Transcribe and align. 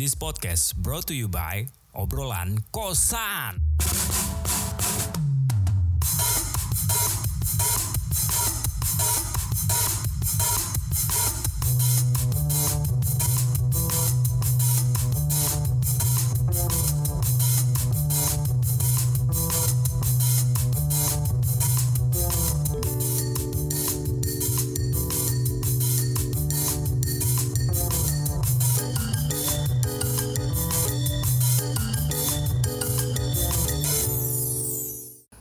This 0.00 0.14
podcast 0.14 0.76
brought 0.76 1.06
to 1.08 1.14
you 1.14 1.28
by 1.28 1.66
Obrolan 1.94 2.64
Kosan. 2.72 3.60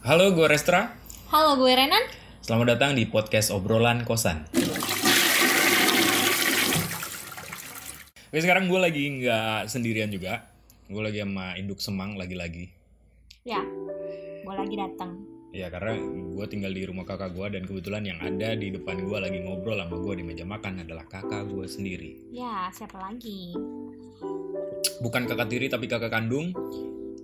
Halo, 0.09 0.33
gue 0.33 0.49
Restra. 0.49 0.97
Halo, 1.29 1.53
gue 1.61 1.69
Renan. 1.69 2.01
Selamat 2.41 2.73
datang 2.73 2.97
di 2.97 3.05
podcast 3.05 3.53
obrolan 3.53 4.01
kosan. 4.09 4.41
Oke, 8.33 8.41
sekarang 8.41 8.65
gue 8.73 8.79
lagi 8.81 9.05
nggak 9.05 9.69
sendirian 9.69 10.09
juga. 10.09 10.49
Gue 10.89 11.05
lagi 11.05 11.21
sama 11.21 11.53
induk 11.61 11.77
semang 11.77 12.17
lagi-lagi. 12.17 12.73
Ya, 13.45 13.61
gue 14.41 14.55
lagi 14.57 14.81
datang. 14.81 15.13
Ya, 15.53 15.69
karena 15.69 16.01
gue 16.01 16.45
tinggal 16.49 16.73
di 16.73 16.89
rumah 16.89 17.05
kakak 17.05 17.37
gue 17.37 17.45
dan 17.53 17.69
kebetulan 17.69 18.01
yang 18.01 18.17
ada 18.17 18.57
di 18.57 18.73
depan 18.73 19.05
gue 19.05 19.17
lagi 19.21 19.45
ngobrol 19.45 19.77
sama 19.77 19.93
gue 19.93 20.13
di 20.17 20.25
meja 20.25 20.41
makan 20.41 20.89
adalah 20.89 21.05
kakak 21.05 21.45
gue 21.45 21.69
sendiri. 21.69 22.33
Ya, 22.33 22.73
siapa 22.73 22.97
lagi? 22.97 23.53
Bukan 25.05 25.29
kakak 25.29 25.53
tiri 25.53 25.69
tapi 25.69 25.85
kakak 25.85 26.09
kandung. 26.09 26.49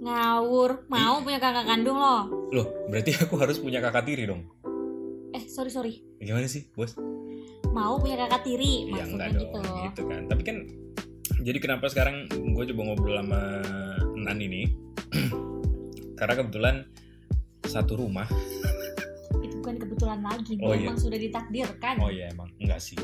Ngawur, 0.06 0.86
mau 0.86 1.18
punya 1.20 1.42
kakak 1.42 1.66
kandung 1.66 1.98
lo? 1.98 2.30
Loh, 2.54 2.68
berarti 2.86 3.18
aku 3.18 3.42
harus 3.42 3.58
punya 3.58 3.82
kakak 3.82 4.06
tiri 4.06 4.30
dong. 4.30 4.46
Eh, 5.34 5.50
sorry 5.50 5.74
sorry. 5.74 5.94
Gimana 6.22 6.46
sih, 6.46 6.70
bos? 6.72 6.94
Mau 7.74 7.98
punya 7.98 8.14
kakak 8.16 8.46
tiri, 8.46 8.86
Ya 8.86 9.02
maksudnya 9.02 9.10
enggak 9.10 9.30
dong, 9.34 9.42
gitu. 9.42 9.62
gitu 9.82 10.02
kan. 10.06 10.22
Tapi 10.30 10.42
kan 10.46 10.58
jadi 11.42 11.58
kenapa 11.58 11.90
sekarang 11.90 12.16
gue 12.30 12.64
coba 12.70 12.82
ngobrol 12.86 13.18
sama 13.18 13.42
Nan 14.14 14.38
ini? 14.38 14.70
Karena 16.22 16.34
kebetulan 16.38 16.76
satu 17.66 17.98
rumah. 17.98 18.30
Itu 19.42 19.58
bukan 19.60 19.76
kebetulan 19.82 20.22
lagi, 20.22 20.54
Oh, 20.62 20.72
iya. 20.72 20.86
emang 20.86 21.02
sudah 21.02 21.18
ditakdirkan. 21.18 21.98
Oh 21.98 22.14
iya 22.14 22.30
emang 22.30 22.54
enggak 22.62 22.78
sih. 22.78 22.96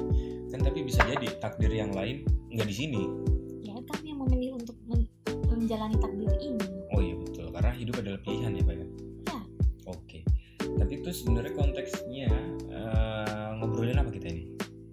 Kan 0.48 0.62
tapi 0.62 0.86
bisa 0.86 1.02
jadi 1.04 1.34
takdir 1.42 1.74
yang 1.74 1.92
lain 1.92 2.24
enggak 2.48 2.70
di 2.70 2.76
sini. 2.78 3.04
Ya, 3.60 3.74
kami 3.90 4.14
yang 4.14 4.22
memilih 4.22 4.62
untuk 4.62 4.78
menjalani 5.62 5.96
takdir 6.02 6.34
ini. 6.42 6.68
Oh 6.90 7.00
iya 7.00 7.16
betul. 7.16 7.48
Karena 7.54 7.72
hidup 7.78 7.96
adalah 8.02 8.20
pilihan 8.26 8.52
ya, 8.58 8.64
Pak 8.66 8.76
ya. 8.76 8.86
Ya. 9.30 9.40
Oke. 9.88 10.20
Tapi 10.58 10.94
itu 10.98 11.10
sebenarnya 11.14 11.54
konteksnya 11.54 12.30
eh, 12.70 13.50
ngobrolin 13.62 14.02
apa 14.02 14.10
kita 14.10 14.28
ini? 14.34 14.44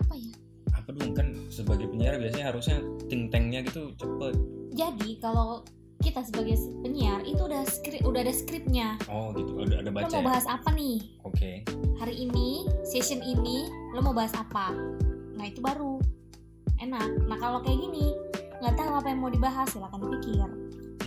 Apa 0.04 0.14
ya? 0.14 0.32
Apa 0.76 0.88
dong 0.92 1.12
kan 1.16 1.32
sebagai 1.48 1.88
penyiar 1.88 2.20
biasanya 2.20 2.46
harusnya 2.52 2.76
ting 3.08 3.32
tengnya 3.32 3.64
gitu 3.64 3.92
cepet. 3.96 4.34
Jadi 4.76 5.10
kalau 5.18 5.64
kita 5.98 6.22
sebagai 6.22 6.54
penyiar 6.86 7.26
itu 7.26 7.42
udah 7.42 7.66
skrip 7.66 8.00
udah 8.06 8.20
ada 8.22 8.30
skripnya. 8.30 8.94
Oh 9.10 9.34
gitu. 9.34 9.58
Ada 9.64 9.82
ada 9.82 9.90
Lo 9.90 9.96
baca. 9.96 10.14
mau 10.14 10.22
ya? 10.22 10.28
bahas 10.30 10.46
apa 10.46 10.70
nih? 10.76 10.96
Oke. 11.26 11.52
Hari 11.98 12.14
ini, 12.14 12.62
session 12.86 13.18
ini, 13.18 13.66
lo 13.90 14.00
mau 14.00 14.14
bahas 14.14 14.30
apa? 14.38 14.70
Nah 15.34 15.44
itu 15.44 15.58
baru 15.58 15.98
enak. 16.78 17.26
Nah 17.26 17.38
kalau 17.42 17.58
kayak 17.66 17.82
gini, 17.82 18.14
nggak 18.62 18.74
tahu 18.74 18.92
apa 18.94 19.06
yang 19.10 19.20
mau 19.22 19.30
dibahas, 19.30 19.66
silahkan 19.70 20.00
dipikir. 20.02 20.48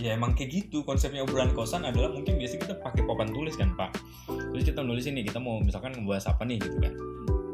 Ya 0.00 0.18
emang 0.18 0.34
kayak 0.34 0.50
gitu. 0.50 0.82
Konsepnya 0.82 1.22
obrolan 1.22 1.54
kosan 1.54 1.86
adalah 1.86 2.10
mungkin 2.10 2.40
biasa 2.40 2.58
kita 2.58 2.74
pakai 2.82 3.06
papan 3.06 3.30
tulis 3.30 3.54
kan 3.54 3.70
pak. 3.78 3.94
Terus 4.26 4.64
kita 4.66 4.82
nulis 4.82 5.06
ini 5.06 5.22
kita 5.22 5.38
mau 5.38 5.62
misalkan 5.62 5.94
ngebahas 5.94 6.32
apa 6.32 6.42
nih 6.42 6.58
gitu 6.58 6.76
kan. 6.82 6.92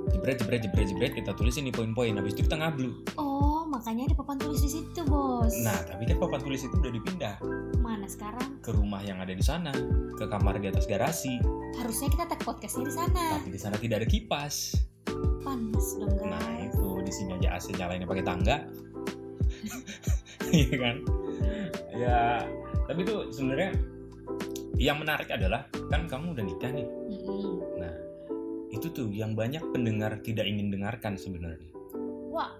Jebret 0.09 0.41
jebret 0.41 0.61
jebret 0.65 0.87
jebret 0.89 1.13
kita 1.13 1.37
tulis 1.37 1.61
ini 1.61 1.69
poin-poin. 1.69 2.17
Habis 2.17 2.39
itu 2.39 2.49
kita 2.49 2.57
ngablu. 2.57 3.05
Oh, 3.21 3.69
makanya 3.69 4.09
ada 4.09 4.17
papan 4.17 4.41
tulis 4.41 4.65
di 4.65 4.71
situ, 4.81 5.01
bos. 5.05 5.53
Nah 5.61 5.77
tapi 5.85 6.09
kan 6.09 6.17
papan 6.17 6.41
tulis 6.41 6.65
itu 6.65 6.73
udah 6.73 6.93
dipindah. 6.95 7.37
Mana 7.85 8.09
sekarang? 8.09 8.49
ke 8.69 8.77
rumah 8.77 9.01
yang 9.01 9.17
ada 9.25 9.33
di 9.33 9.41
sana. 9.41 9.73
Ke 10.21 10.29
kamar 10.29 10.61
di 10.61 10.69
atas 10.69 10.85
garasi. 10.85 11.41
Harusnya 11.81 12.13
kita 12.13 12.25
tag 12.29 12.41
podcastnya 12.45 12.85
di 12.85 12.95
sana. 12.95 13.25
Tapi 13.41 13.49
di 13.49 13.61
sana 13.61 13.81
tidak 13.81 14.05
ada 14.05 14.09
kipas. 14.09 14.77
Panas 15.41 15.97
dong, 15.97 16.13
guys. 16.21 16.29
Nah 16.29 16.53
itu. 16.69 16.89
Di 17.01 17.13
sini 17.17 17.41
aja 17.41 17.57
AC 17.57 17.73
nyalainnya 17.73 18.05
pakai 18.05 18.25
tangga 18.25 18.69
Iya 20.65 20.75
kan 20.81 20.97
Ya 21.99 22.21
tapi 22.89 23.05
itu 23.05 23.15
sebenarnya 23.35 23.77
yang 24.79 25.03
menarik 25.03 25.29
adalah 25.29 25.67
kan 25.91 26.07
kamu 26.07 26.39
udah 26.39 26.45
nikah 26.47 26.71
nih. 26.71 26.87
Nah, 27.83 27.95
itu 28.71 28.87
tuh 28.95 29.11
yang 29.11 29.35
banyak 29.35 29.61
pendengar 29.75 30.23
tidak 30.23 30.47
ingin 30.47 30.71
dengarkan 30.71 31.19
sebenarnya. 31.19 31.69
Wah, 32.31 32.55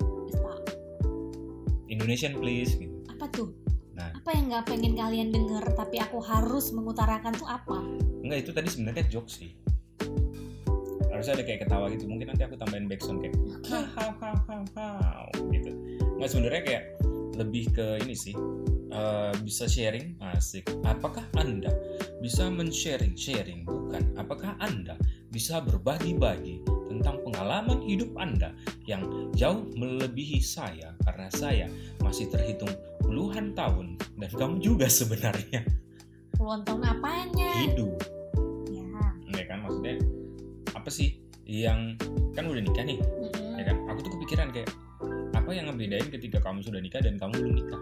Indonesian 1.89 2.37
please 2.37 2.77
gitu. 2.77 2.93
apa 3.09 3.25
tuh? 3.33 3.49
Nah. 3.97 4.11
Apa 4.15 4.35
yang 4.35 4.51
nggak 4.53 4.65
pengen 4.69 4.95
kalian 4.95 5.29
denger 5.31 5.65
tapi 5.75 5.97
aku 5.99 6.19
harus 6.21 6.71
mengutarakan 6.75 7.33
tuh 7.39 7.49
apa? 7.49 7.81
Enggak 8.21 8.39
itu 8.45 8.51
tadi 8.53 8.69
sebenarnya 8.69 9.05
jokes 9.09 9.41
sih. 9.41 9.55
Harusnya 11.09 11.41
ada 11.41 11.45
kayak 11.47 11.67
ketawa 11.67 11.87
gitu. 11.91 12.05
Mungkin 12.07 12.35
nanti 12.35 12.43
aku 12.47 12.55
tambahin 12.59 12.87
backsound 12.87 13.23
kayak 13.25 13.35
Oke. 13.35 13.75
haw 13.97 14.13
haw 14.21 14.37
haw 14.47 14.63
haw 14.77 15.27
gitu. 15.51 15.71
Enggak 16.19 16.31
sebenarnya 16.31 16.63
kayak 16.63 16.83
lebih 17.39 17.71
ke 17.73 17.87
ini 18.03 18.15
sih. 18.15 18.35
eh, 18.89 19.35
bisa 19.45 19.69
sharing 19.69 20.17
asik. 20.33 20.65
Apakah 20.81 21.21
Anda 21.37 21.69
bisa 22.19 22.49
men-sharing 22.49 23.13
sharing 23.15 23.69
bukan? 23.69 24.01
Apakah 24.17 24.57
Anda 24.59 24.97
bisa 25.29 25.61
berbagi-bagi 25.61 26.65
tentang 26.89 27.21
pengalaman 27.21 27.85
hidup 27.85 28.17
Anda 28.17 28.57
yang 28.89 29.05
jauh 29.37 29.69
melebihi 29.77 30.41
saya 30.41 30.97
karena 31.05 31.29
saya 31.29 31.67
masih 32.01 32.33
terhitung 32.33 32.73
puluhan 33.05 33.53
tahun 33.53 34.01
dan 34.17 34.31
kamu 34.33 34.57
juga 34.59 34.89
sebenarnya 34.99 35.69
Puluhan 36.33 36.65
tahun 36.65 36.83
apanya? 36.89 37.49
hidup 37.61 37.93
Ya. 38.73 39.05
ya 39.37 39.45
kan 39.47 39.69
maksudnya 39.69 40.01
apa 40.73 40.89
sih 40.89 41.21
yang 41.45 41.93
kan 42.33 42.49
udah 42.49 42.65
nikah 42.65 42.89
nih 42.89 42.97
Mm-mm. 42.99 43.61
ya 43.61 43.69
kan 43.69 43.77
aku 43.87 44.01
tuh 44.01 44.13
kepikiran 44.17 44.49
kayak 44.49 44.73
apa 45.49 45.57
yang 45.57 45.73
ngebedain 45.73 46.13
ketika 46.13 46.45
kamu 46.45 46.61
sudah 46.61 46.77
nikah 46.77 47.01
dan 47.01 47.17
kamu 47.17 47.41
belum 47.41 47.55
nikah. 47.57 47.81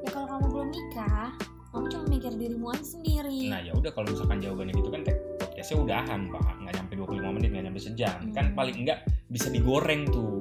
Ya 0.00 0.08
kalau 0.08 0.24
kamu 0.24 0.46
belum 0.48 0.68
nikah, 0.72 1.28
kamu 1.68 1.84
cuma 1.92 2.04
mikir 2.08 2.32
dirimu 2.32 2.66
aja 2.72 2.86
sendiri. 2.96 3.52
nah 3.52 3.60
ya 3.60 3.76
udah 3.76 3.92
kalau 3.92 4.08
misalkan 4.08 4.40
jawabannya 4.40 4.72
gitu 4.72 4.88
kan 4.88 5.04
podcastnya 5.36 5.76
udahan 5.84 6.20
pak. 6.32 6.48
Nggak 6.64 6.74
nyampe 6.80 6.92
25 6.96 7.36
menit 7.36 7.48
nggak 7.52 7.64
nyampe 7.68 7.80
sejam. 7.84 8.16
Hmm. 8.24 8.32
kan 8.32 8.46
paling 8.56 8.76
enggak 8.80 9.04
bisa 9.28 9.52
digoreng 9.52 10.08
tuh. 10.08 10.40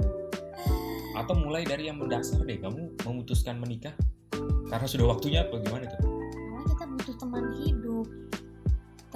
Atau 1.19 1.35
mulai 1.35 1.67
dari 1.67 1.91
yang 1.91 1.99
mendasar 1.99 2.39
deh 2.39 2.63
kamu 2.63 2.95
memutuskan 3.03 3.59
menikah. 3.59 3.91
Karena 4.71 4.87
sudah 4.87 5.19
waktunya 5.19 5.43
apa 5.43 5.59
gimana 5.59 5.83
tuh 5.99 6.06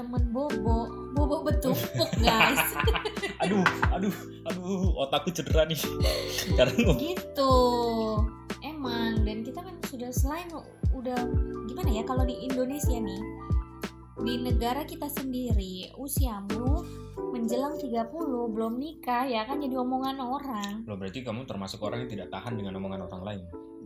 teman 0.01 0.25
bobo, 0.34 0.89
bobo 1.13 1.45
betumpuk 1.45 2.09
guys. 2.25 2.57
aduh 3.38 3.62
aduh 3.94 4.16
aduh 4.50 4.97
otakku 5.06 5.29
cedera 5.29 5.69
nih. 5.69 5.78
Karena 6.57 6.97
gitu. 6.97 7.53
Emang 8.66 9.22
dan 9.22 9.45
kita 9.45 9.61
kan 9.61 9.78
sudah 9.85 10.09
selain 10.09 10.50
udah 10.97 11.17
gimana 11.69 11.90
ya 11.94 12.01
kalau 12.01 12.25
di 12.25 12.34
Indonesia 12.50 12.97
nih 12.97 13.22
di 14.22 14.38
negara 14.38 14.85
kita 14.85 15.09
sendiri 15.09 15.90
usiamu 15.97 16.85
menjelang 17.34 17.73
30 17.81 18.06
belum 18.53 18.78
nikah 18.78 19.25
ya 19.29 19.45
kan 19.45 19.61
jadi 19.61 19.78
omongan 19.81 20.17
orang. 20.17 20.72
Loh 20.90 20.97
berarti 20.97 21.22
kamu 21.22 21.45
termasuk 21.45 21.81
orang 21.85 22.06
yang 22.06 22.11
tidak 22.17 22.28
tahan 22.34 22.57
dengan 22.57 22.78
omongan 22.81 23.06
orang 23.06 23.22
lain? 23.22 23.41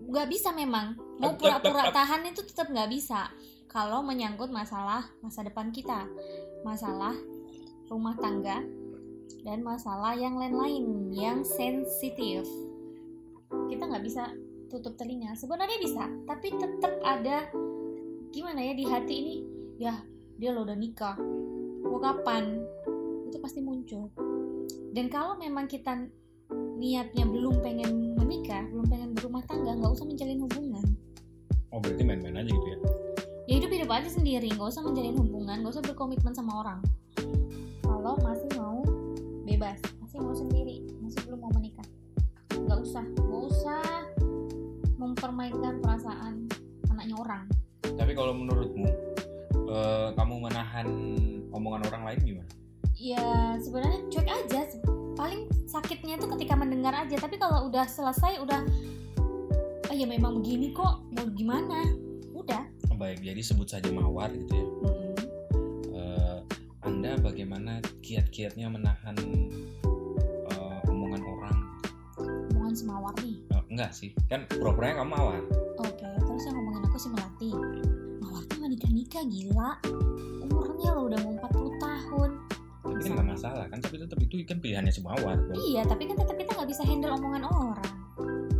Nggak 0.07 0.27
bisa 0.31 0.51
memang. 0.55 0.95
Mau 1.19 1.35
pura-pura 1.39 1.91
tahan 1.91 2.23
itu 2.27 2.43
tetap 2.43 2.67
nggak 2.71 2.91
bisa 2.91 3.31
kalau 3.75 3.99
menyangkut 3.99 4.55
masalah 4.55 5.03
masa 5.19 5.43
depan 5.43 5.67
kita 5.75 6.07
masalah 6.63 7.11
rumah 7.91 8.15
tangga 8.15 8.63
dan 9.43 9.59
masalah 9.67 10.15
yang 10.15 10.39
lain-lain 10.39 11.11
yang 11.11 11.43
sensitif. 11.43 12.47
Kita 13.67 13.83
nggak 13.83 14.05
bisa 14.07 14.31
tutup 14.71 14.95
telinga. 14.95 15.35
Sebenarnya 15.35 15.75
bisa 15.83 16.07
tapi 16.23 16.55
tetap 16.55 17.03
ada 17.03 17.51
gimana 18.31 18.63
ya 18.63 18.73
di 18.79 18.85
hati 18.87 19.13
ini 19.19 19.35
ya 19.75 19.99
dia 20.39 20.55
lo 20.55 20.63
udah 20.63 20.79
nikah. 20.79 21.19
Mau 21.83 21.99
kapan? 21.99 22.63
Itu 23.27 23.43
pasti 23.43 23.59
muncul. 23.59 24.07
Dan 24.95 25.11
kalau 25.11 25.35
memang 25.35 25.67
kita 25.67 25.99
niatnya 26.79 27.27
belum 27.27 27.59
pengen 27.59 28.15
menikah, 28.15 28.63
belum 28.71 28.87
pengen 28.87 29.11
berumah 29.11 29.43
tangga, 29.43 29.75
nggak 29.75 29.91
usah 29.99 30.07
menjalin 30.07 30.39
hubungan. 30.47 30.87
oh 31.75 31.83
berarti 31.83 32.07
main-main 32.07 32.39
aja 32.39 32.47
gitu 32.47 32.67
ya 32.71 32.79
Ya 33.45 33.61
hidup 33.61 33.69
hidup 33.69 33.89
aja 33.93 34.09
sendiri, 34.09 34.49
nggak 34.49 34.73
usah 34.73 34.81
menjalin 34.81 35.21
hubungan, 35.21 35.61
nggak 35.61 35.73
usah 35.77 35.85
berkomitmen 35.85 36.33
sama 36.33 36.65
orang. 36.65 36.79
Kalau 37.85 38.17
masih 38.25 38.49
mau 38.57 38.81
bebas, 39.45 39.77
masih 40.01 40.17
mau 40.17 40.33
sendiri, 40.33 40.81
masih 40.97 41.21
belum 41.29 41.45
mau 41.45 41.53
menikah, 41.53 41.85
nggak 42.57 42.79
usah, 42.81 43.05
nggak 43.05 43.43
usah 43.45 43.85
mempermainkan 44.97 45.77
perasaan 45.77 46.49
anaknya 46.89 47.15
orang. 47.21 47.45
Tapi 47.85 48.17
kalau 48.17 48.33
menurutmu 48.33 48.89
eh, 49.69 50.09
kamu 50.17 50.49
menahan 50.49 50.87
omongan 51.53 51.85
orang 51.93 52.03
lain 52.09 52.21
gimana? 52.25 52.51
ya 52.95 53.59
sebenarnya 53.61 54.01
cuek 54.09 54.29
aja. 54.31 54.61
Paling 55.15 55.47
sakitnya 55.69 56.17
itu 56.17 56.25
ketika 56.33 56.55
mendengar 56.57 56.95
aja. 56.95 57.15
Tapi 57.19 57.37
kalau 57.37 57.69
udah 57.69 57.85
selesai 57.85 58.41
udah 58.41 58.65
oh 59.85 59.95
ya 59.95 60.09
memang 60.09 60.41
begini 60.41 60.73
kok 60.73 61.05
mau 61.13 61.27
gimana 61.29 62.04
Baik, 62.95 63.19
jadi 63.21 63.41
sebut 63.41 63.67
saja 63.67 63.91
mawar 63.91 64.31
gitu 64.31 64.53
ya. 64.53 64.65
Eh, 65.91 66.37
anda 66.81 67.19
bagaimana 67.19 67.83
kiat-kiatnya 67.99 68.67
menahan 68.67 69.15
eh, 70.47 70.79
omongan 70.87 71.21
orang? 71.21 71.57
omongan 72.55 72.73
semawar 72.73 73.13
nih 73.19 73.35
Eh, 73.45 73.63
enggak 73.69 73.91
sih, 73.91 74.15
kan 74.25 74.47
pura-puranya 74.47 75.03
kamu 75.03 75.11
mawar. 75.11 75.41
oke 75.77 76.07
terus 76.17 76.43
yang 76.43 76.55
ngomongin 76.55 76.81
aku 76.81 76.97
si 76.97 77.07
melati 77.11 77.49
mawar 78.17 78.43
tuh 78.47 78.63
nikah 78.63 78.89
nikah 78.89 79.23
gila 79.25 79.71
umurnya 80.41 80.89
lo 80.95 81.01
udah 81.05 81.19
mau 81.21 81.33
40 81.35 81.75
tahun 81.77 82.29
Tapi 82.85 83.01
kan 83.01 83.11
nggak 83.11 83.27
masalah 83.27 83.65
kan, 83.67 83.79
tapi 83.81 83.95
tetap 83.97 84.17
itu 84.17 84.35
kan 84.43 84.57
pilihannya 84.57 84.93
mawar. 85.01 85.35
dong. 85.37 85.57
iya 85.59 85.83
tapi 85.83 86.05
kan 86.05 86.15
tetap 86.15 86.35
kita 86.35 86.51
nggak 86.53 86.69
bisa 86.69 86.81
handle 86.85 87.11
omongan 87.11 87.43
orang 87.45 87.91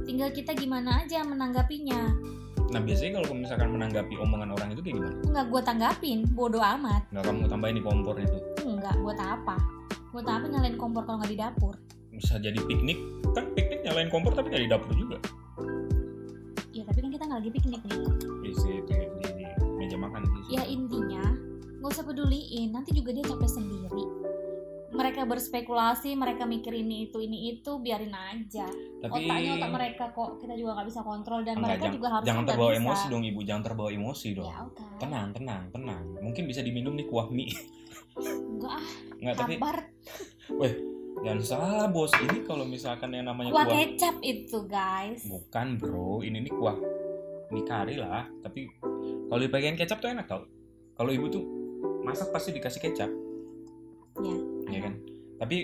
tinggal 0.04 0.28
kita 0.30 0.52
gimana 0.52 1.02
aja 1.02 1.24
menanggapinya 1.24 2.12
Nah 2.74 2.82
biasanya 2.82 3.22
kalau 3.22 3.38
misalkan 3.38 3.70
menanggapi 3.78 4.14
omongan 4.18 4.50
orang 4.58 4.74
itu 4.74 4.82
kayak 4.82 4.96
gimana? 4.98 5.16
nggak 5.30 5.46
gue 5.54 5.62
tanggapin 5.62 6.20
bodoh 6.34 6.64
amat 6.64 7.02
Nggak 7.14 7.24
kamu 7.30 7.40
tambahin 7.46 7.76
di 7.78 7.84
kompor 7.86 8.16
itu? 8.18 8.38
Enggak, 8.66 8.96
buat 9.06 9.20
apa? 9.22 9.56
Buat 10.10 10.26
apa 10.26 10.46
nyalain 10.50 10.78
kompor 10.80 11.04
kalau 11.06 11.22
nggak 11.22 11.32
di 11.32 11.40
dapur? 11.40 11.74
Bisa 12.16 12.40
jadi 12.40 12.58
piknik, 12.64 12.98
kan 13.36 13.52
piknik 13.54 13.84
nyalain 13.86 14.10
kompor 14.10 14.34
tapi 14.34 14.50
nggak 14.50 14.64
di 14.66 14.72
dapur 14.72 14.92
juga. 14.98 15.18
Ya 16.74 16.84
tapi 16.88 17.00
kan 17.06 17.10
kita 17.14 17.24
nggak 17.30 17.40
lagi 17.46 17.52
piknik 17.54 17.82
nih. 17.86 18.00
Di, 18.42 18.52
di, 18.52 18.72
di, 18.82 18.96
di, 18.98 19.28
di 19.44 19.46
meja 19.78 19.98
makan 20.00 20.22
sih. 20.26 20.58
Ya 20.58 20.64
intinya 20.66 21.24
nggak 21.84 21.92
usah 21.92 22.06
peduliin, 22.08 22.74
nanti 22.74 22.98
juga 22.98 23.14
dia 23.14 23.24
capek 23.30 23.52
sendiri. 23.52 24.25
Mereka 24.96 25.22
berspekulasi, 25.28 26.16
mereka 26.16 26.48
mikir 26.48 26.72
ini 26.72 27.12
itu 27.12 27.20
ini 27.20 27.52
itu, 27.56 27.72
biarin 27.84 28.16
aja. 28.16 28.66
tapi 29.04 29.28
Otaknya 29.28 29.52
otak 29.60 29.72
mereka 29.76 30.04
kok 30.16 30.30
kita 30.40 30.54
juga 30.56 30.72
nggak 30.80 30.88
bisa 30.88 31.02
kontrol 31.04 31.44
dan 31.44 31.60
Enggak, 31.60 31.70
mereka 31.78 31.88
juga 31.94 32.08
harus 32.16 32.26
jangan 32.26 32.44
terbawa 32.48 32.72
bisa. 32.72 32.82
emosi 32.82 33.06
dong 33.12 33.24
ibu, 33.28 33.40
jangan 33.44 33.64
terbawa 33.68 33.90
emosi 33.92 34.28
dong. 34.34 34.50
Ya 34.50 34.60
udah. 34.64 34.90
Tenang, 34.98 35.28
tenang, 35.36 35.64
tenang. 35.70 36.04
Mungkin 36.24 36.44
bisa 36.48 36.62
diminum 36.64 36.96
nih 36.96 37.06
kuah 37.06 37.28
mie. 37.30 37.52
Enggak 38.16 38.80
ah, 38.80 38.86
Nggak, 39.20 39.36
tapi 39.36 39.54
kabar 39.60 39.78
jangan 41.26 41.42
salah 41.44 41.88
bos. 41.92 42.12
Ini 42.16 42.40
kalau 42.44 42.64
misalkan 42.64 43.12
yang 43.12 43.28
namanya 43.28 43.52
kuah 43.52 43.68
kuah, 43.68 43.78
kecap 43.84 44.16
itu 44.24 44.58
guys. 44.68 45.22
bukan 45.28 45.68
bro. 45.80 46.24
Ini 46.24 46.38
nih 46.44 46.54
kuah 46.54 46.78
mie 47.52 47.66
kari 47.66 47.96
lah. 48.00 48.28
Tapi 48.40 48.68
kalau 49.28 49.42
dipakein 49.42 49.76
kecap 49.76 50.00
tuh 50.00 50.12
enak 50.12 50.26
tau. 50.30 50.46
Kalau 50.96 51.12
ibu 51.12 51.28
tuh 51.28 51.44
masak 52.06 52.32
pasti 52.32 52.56
dikasih 52.56 52.80
kecap, 52.80 53.12
Ya, 54.24 54.36
ya 54.72 54.80
kan? 54.88 54.94
Tapi 55.44 55.58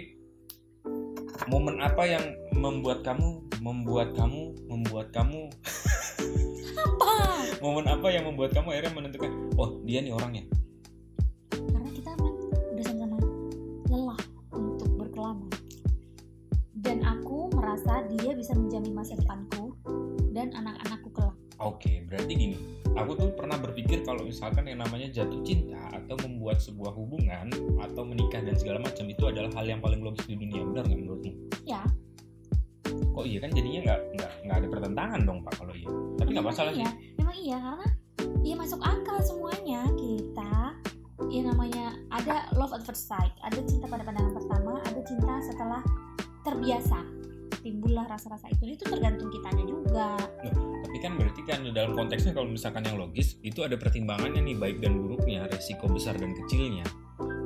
momen 1.47 1.79
apa 1.79 2.03
yang 2.03 2.23
membuat 2.51 3.03
kamu, 3.03 3.39
membuat 3.63 4.11
kamu, 4.13 4.51
membuat 4.67 5.07
kamu, 5.15 5.47
Apa? 6.75 7.11
momen 7.63 7.85
apa 7.87 8.07
yang 8.11 8.27
membuat 8.27 8.51
kamu 8.51 8.73
akhirnya 8.75 8.93
menentukan, 8.93 9.31
oh 9.55 9.79
dia 9.85 10.01
nih 10.03 10.11
orangnya. 10.11 10.43
karena 11.51 11.89
kita 11.93 12.11
kan 12.17 12.33
udah 12.73 12.83
sama-sama 12.85 13.17
lelah 13.87 14.21
untuk 14.55 14.89
berkelana 14.97 15.47
dan 16.81 17.05
aku 17.05 17.51
merasa 17.53 18.01
dia 18.09 18.33
bisa 18.33 18.57
menjamin 18.57 18.93
masa 18.95 19.13
depanku 19.19 19.75
dan 20.33 20.49
anak-anakku 20.57 21.09
kelak 21.13 21.35
Oke, 21.61 22.01
berarti 22.09 22.33
gini. 22.33 22.57
Aku 22.99 23.15
tuh 23.15 23.31
pernah 23.31 23.55
berpikir 23.55 24.03
kalau 24.03 24.27
misalkan 24.27 24.67
yang 24.67 24.83
namanya 24.83 25.07
jatuh 25.09 25.39
cinta 25.47 25.79
atau 25.95 26.15
membuat 26.27 26.59
sebuah 26.59 26.91
hubungan 26.91 27.47
atau 27.79 28.03
menikah 28.03 28.43
dan 28.43 28.55
segala 28.59 28.83
macam 28.83 29.07
itu 29.07 29.23
adalah 29.27 29.51
hal 29.55 29.65
yang 29.65 29.79
paling 29.79 30.03
logis 30.03 30.27
di 30.27 30.35
dunia. 30.35 30.61
Benar 30.67 30.83
nggak 30.87 30.99
menurutmu? 30.99 31.31
ya 31.65 31.81
Kok 33.11 33.25
iya 33.27 33.39
kan 33.43 33.51
jadinya 33.51 33.79
nggak 33.87 33.99
nggak 34.17 34.31
nggak 34.47 34.57
ada 34.57 34.67
pertentangan 34.67 35.21
dong 35.23 35.39
pak 35.43 35.53
kalau 35.59 35.73
iya. 35.75 35.89
Tapi 36.19 36.29
nggak 36.35 36.47
masalah 36.47 36.71
iya, 36.75 36.89
sih. 36.91 37.15
memang 37.19 37.35
iya 37.37 37.57
karena 37.59 37.87
ya 38.41 38.55
masuk 38.57 38.81
akal 38.83 39.17
semuanya 39.23 39.81
kita 39.95 40.53
ya 41.29 41.41
namanya 41.45 41.85
ada 42.09 42.49
love 42.57 42.73
at 42.73 42.83
first 42.83 43.07
sight 43.07 43.31
ada 43.45 43.59
cinta 43.63 43.85
pada 43.85 44.03
pandangan 44.03 44.33
pertama 44.35 44.81
ada 44.81 45.01
cinta 45.05 45.33
setelah 45.45 45.81
terbiasa 46.41 46.99
timbullah 47.61 48.05
rasa-rasa 48.09 48.49
itu 48.49 48.75
itu 48.75 48.83
tergantung 48.85 49.29
kitanya 49.29 49.63
juga 49.65 50.17
Tapi 50.81 50.97
kan 50.99 51.15
berarti 51.15 51.41
kan 51.47 51.59
dalam 51.71 51.95
konteksnya 51.95 52.35
kalau 52.35 52.51
misalkan 52.51 52.83
yang 52.83 52.99
logis 52.99 53.39
itu 53.47 53.63
ada 53.63 53.79
pertimbangannya 53.79 54.43
nih 54.43 54.59
baik 54.59 54.77
dan 54.83 54.99
buruknya, 54.99 55.47
resiko 55.47 55.87
besar 55.87 56.19
dan 56.19 56.35
kecilnya. 56.35 56.83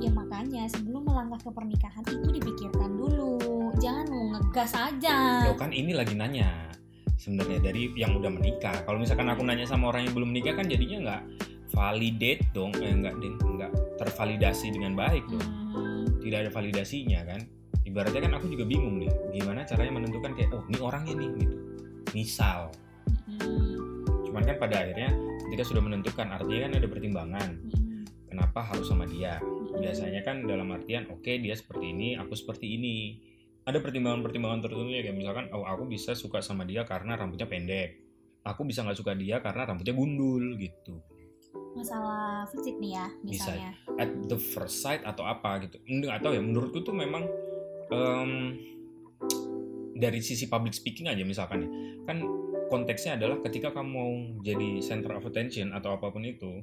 ya 0.02 0.10
makanya 0.12 0.66
sebelum 0.68 1.06
melangkah 1.06 1.40
ke 1.40 1.50
pernikahan 1.52 2.04
itu 2.04 2.28
dipikirkan 2.42 2.90
dulu 2.96 3.38
jangan 3.80 4.04
mau 4.08 4.24
ngegas 4.36 4.72
aja 4.76 5.46
Loh 5.48 5.56
kan 5.56 5.72
ini 5.72 5.92
lagi 5.96 6.12
nanya 6.16 6.72
sebenarnya 7.16 7.58
dari 7.64 7.90
yang 7.96 8.14
udah 8.16 8.30
menikah. 8.30 8.84
Kalau 8.84 9.00
misalkan 9.00 9.26
aku 9.32 9.42
nanya 9.42 9.66
sama 9.66 9.90
orang 9.90 10.06
yang 10.06 10.14
belum 10.14 10.30
menikah 10.30 10.54
kan 10.54 10.68
jadinya 10.68 10.98
nggak 11.02 11.22
validate 11.74 12.42
dong, 12.54 12.72
eh, 12.78 12.92
nggak 12.92 13.14
nggak 13.18 13.72
tervalidasi 13.98 14.70
dengan 14.70 14.94
baik 14.94 15.24
dong. 15.26 15.42
Hmm, 15.42 16.04
Tidak 16.22 16.38
ada 16.46 16.50
validasinya 16.52 17.20
kan. 17.26 17.40
Ibaratnya 17.96 18.28
kan 18.28 18.32
aku 18.36 18.52
juga 18.52 18.68
bingung 18.68 19.00
nih, 19.00 19.08
gimana 19.32 19.64
caranya 19.64 19.96
menentukan 19.96 20.36
kayak 20.36 20.52
oh 20.52 20.60
ini 20.68 20.78
orangnya 20.84 21.16
nih 21.16 21.30
gitu. 21.40 21.56
Misal, 22.12 22.68
hmm, 23.24 24.28
cuman 24.28 24.44
kan 24.44 24.56
pada 24.60 24.84
akhirnya 24.84 25.16
ketika 25.48 25.64
sudah 25.64 25.80
menentukan 25.80 26.28
artinya 26.28 26.68
kan 26.68 26.72
ada 26.76 26.88
pertimbangan. 26.92 27.50
hmm, 27.56 28.04
Kenapa 28.28 28.60
harus 28.68 28.84
sama 28.84 29.08
dia? 29.08 29.40
hmm. 29.40 29.80
Biasanya 29.80 30.20
kan 30.28 30.44
dalam 30.44 30.68
artian 30.76 31.08
oke 31.08 31.40
dia 31.40 31.56
seperti 31.56 31.96
ini, 31.96 32.20
aku 32.20 32.36
seperti 32.36 32.68
ini. 32.76 32.96
Ada 33.64 33.80
pertimbangan-pertimbangan 33.80 34.60
tertentu 34.62 34.92
ya 34.92 35.00
kayak 35.00 35.16
misalkan 35.16 35.48
oh 35.56 35.64
aku 35.64 35.88
bisa 35.88 36.12
suka 36.12 36.44
sama 36.44 36.68
dia 36.68 36.84
karena 36.84 37.16
rambutnya 37.16 37.48
pendek. 37.48 37.96
Aku 38.44 38.62
bisa 38.62 38.84
nggak 38.84 38.94
suka 39.00 39.16
dia 39.16 39.40
karena 39.40 39.64
rambutnya 39.64 39.96
gundul 39.96 40.52
gitu. 40.60 41.00
masalah 41.72 42.44
fisik 42.48 42.76
nih 42.80 42.96
ya 42.96 43.06
Bisa. 43.20 43.52
misalnya 43.52 43.70
At 43.96 44.08
the 44.28 44.36
first 44.36 44.80
sight 44.80 45.00
atau 45.04 45.24
apa 45.24 45.64
gitu. 45.64 45.80
Tahu 45.82 46.32
ya 46.32 46.40
menurutku 46.44 46.80
tuh 46.80 46.92
memang 46.92 47.24
em, 47.90 48.30
dari 49.96 50.20
sisi 50.20 50.46
public 50.46 50.76
speaking 50.76 51.08
aja 51.08 51.24
misalkan 51.24 51.64
ya. 51.64 51.68
Kan 52.04 52.22
konteksnya 52.68 53.16
adalah 53.16 53.40
ketika 53.46 53.72
kamu 53.72 53.88
mau 53.88 54.12
jadi 54.42 54.82
center 54.82 55.16
of 55.16 55.24
attention 55.24 55.70
atau 55.72 55.96
apa 55.96 56.10
pun 56.10 56.22
itu 56.26 56.62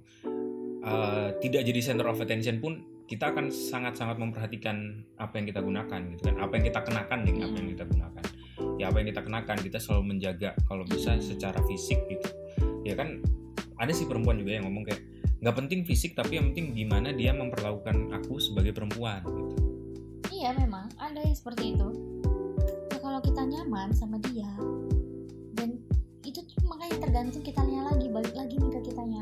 eh, 0.83 1.29
tidak 1.39 1.61
jadi 1.63 1.79
center 1.81 2.07
of 2.11 2.19
attention 2.19 2.59
pun 2.59 2.83
kita 3.07 3.29
akan 3.35 3.51
sangat-sangat 3.51 4.15
memperhatikan 4.15 5.03
apa 5.19 5.35
yang 5.39 5.45
kita 5.51 5.59
gunakan 5.59 6.01
gitu 6.15 6.21
kan. 6.23 6.35
Apa 6.39 6.51
yang 6.59 6.65
kita 6.71 6.79
kenakan 6.83 7.19
nih 7.27 7.35
apa 7.43 7.55
yang 7.59 7.69
kita 7.75 7.85
gunakan. 7.87 8.23
Ya 8.79 8.85
apa 8.89 8.97
yang 9.01 9.07
kita 9.11 9.21
kenakan 9.21 9.57
kita 9.59 9.79
selalu 9.79 10.03
menjaga 10.15 10.49
kalau 10.67 10.83
bisa 10.87 11.19
secara 11.19 11.59
fisik 11.67 11.99
gitu. 12.07 12.29
Ya 12.87 12.95
kan 12.95 13.19
ada 13.79 13.91
sih 13.91 14.07
perempuan 14.07 14.39
juga 14.39 14.55
yang 14.55 14.65
ngomong 14.69 14.87
kayak 14.87 15.01
nggak 15.43 15.55
penting 15.59 15.83
fisik 15.83 16.15
tapi 16.15 16.39
yang 16.39 16.55
penting 16.55 16.71
gimana 16.71 17.11
dia 17.11 17.35
memperlakukan 17.35 18.15
aku 18.15 18.39
sebagai 18.39 18.71
perempuan 18.71 19.19
gitu. 19.27 19.55
Iya 20.31 20.55
memang 20.55 20.82
ada 21.13 21.29
yang 21.29 21.37
seperti 21.37 21.77
itu. 21.77 21.89
Ya, 22.89 22.97
kalau 22.97 23.21
kita 23.21 23.45
nyaman 23.45 23.93
sama 23.93 24.17
dia 24.17 24.49
dan 25.53 25.77
itu 26.25 26.41
makanya 26.65 27.05
tergantung 27.05 27.45
kitanya 27.45 27.85
lagi 27.93 28.09
balik 28.09 28.33
lagi 28.33 28.57
nih 28.57 28.71
ke 28.73 28.89
kitanya. 28.89 29.21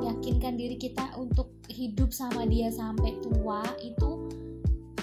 Yakinkan 0.00 0.56
diri 0.56 0.80
kita 0.80 1.12
untuk 1.20 1.52
hidup 1.68 2.08
sama 2.08 2.48
dia 2.48 2.72
sampai 2.72 3.20
tua 3.20 3.60
itu 3.84 4.32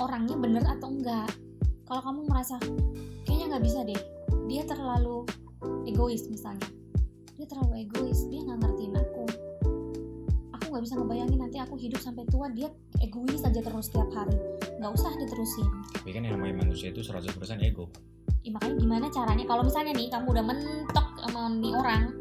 orangnya 0.01 0.33
bener 0.41 0.65
atau 0.65 0.89
enggak. 0.89 1.29
Kalau 1.85 2.01
kamu 2.01 2.21
merasa 2.25 2.57
kayaknya 3.29 3.53
nggak 3.53 3.65
bisa 3.69 3.79
deh, 3.85 4.01
dia 4.49 4.65
terlalu 4.65 5.21
egois 5.85 6.25
misalnya. 6.33 6.65
Dia 7.37 7.45
terlalu 7.45 7.85
egois, 7.85 8.25
dia 8.33 8.41
nggak 8.41 8.65
ngertiin 8.65 8.97
aku. 8.97 9.16
Nggak 10.77 10.93
bisa 10.93 11.01
ngebayangin 11.01 11.39
nanti 11.41 11.57
aku 11.57 11.73
hidup 11.73 11.97
sampai 11.97 12.21
tua 12.29 12.53
dia 12.53 12.69
egois 13.01 13.41
aja 13.41 13.65
terus 13.65 13.89
setiap 13.89 14.13
hari. 14.13 14.37
Nggak 14.77 14.93
usah 14.93 15.09
diterusin. 15.17 15.65
Tapi 15.89 16.13
kan 16.13 16.21
yang 16.21 16.37
namanya 16.37 16.69
manusia 16.69 16.93
itu 16.93 17.01
100% 17.01 17.33
ego. 17.65 17.89
Ya, 18.45 18.53
makanya 18.53 18.77
gimana 18.77 19.09
caranya? 19.09 19.41
Kalau 19.49 19.65
misalnya 19.65 19.97
nih 19.97 20.05
kamu 20.13 20.37
udah 20.37 20.45
mentok 20.45 21.07
sama 21.17 21.49
nih 21.57 21.73
orang 21.73 22.13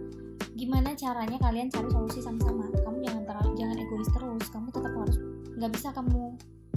gimana 0.57 0.97
caranya 0.97 1.37
kalian 1.37 1.69
cari 1.69 1.89
solusi 1.93 2.25
sama-sama? 2.25 2.65
Kamu 2.81 2.97
jangan 3.05 3.23
terlalu 3.29 3.53
jangan 3.61 3.77
egois 3.77 4.09
terus. 4.09 4.45
Kamu 4.49 4.69
tetap 4.73 4.93
harus 5.05 5.17
nggak 5.61 5.71
bisa 5.77 5.89
kamu 5.93 6.21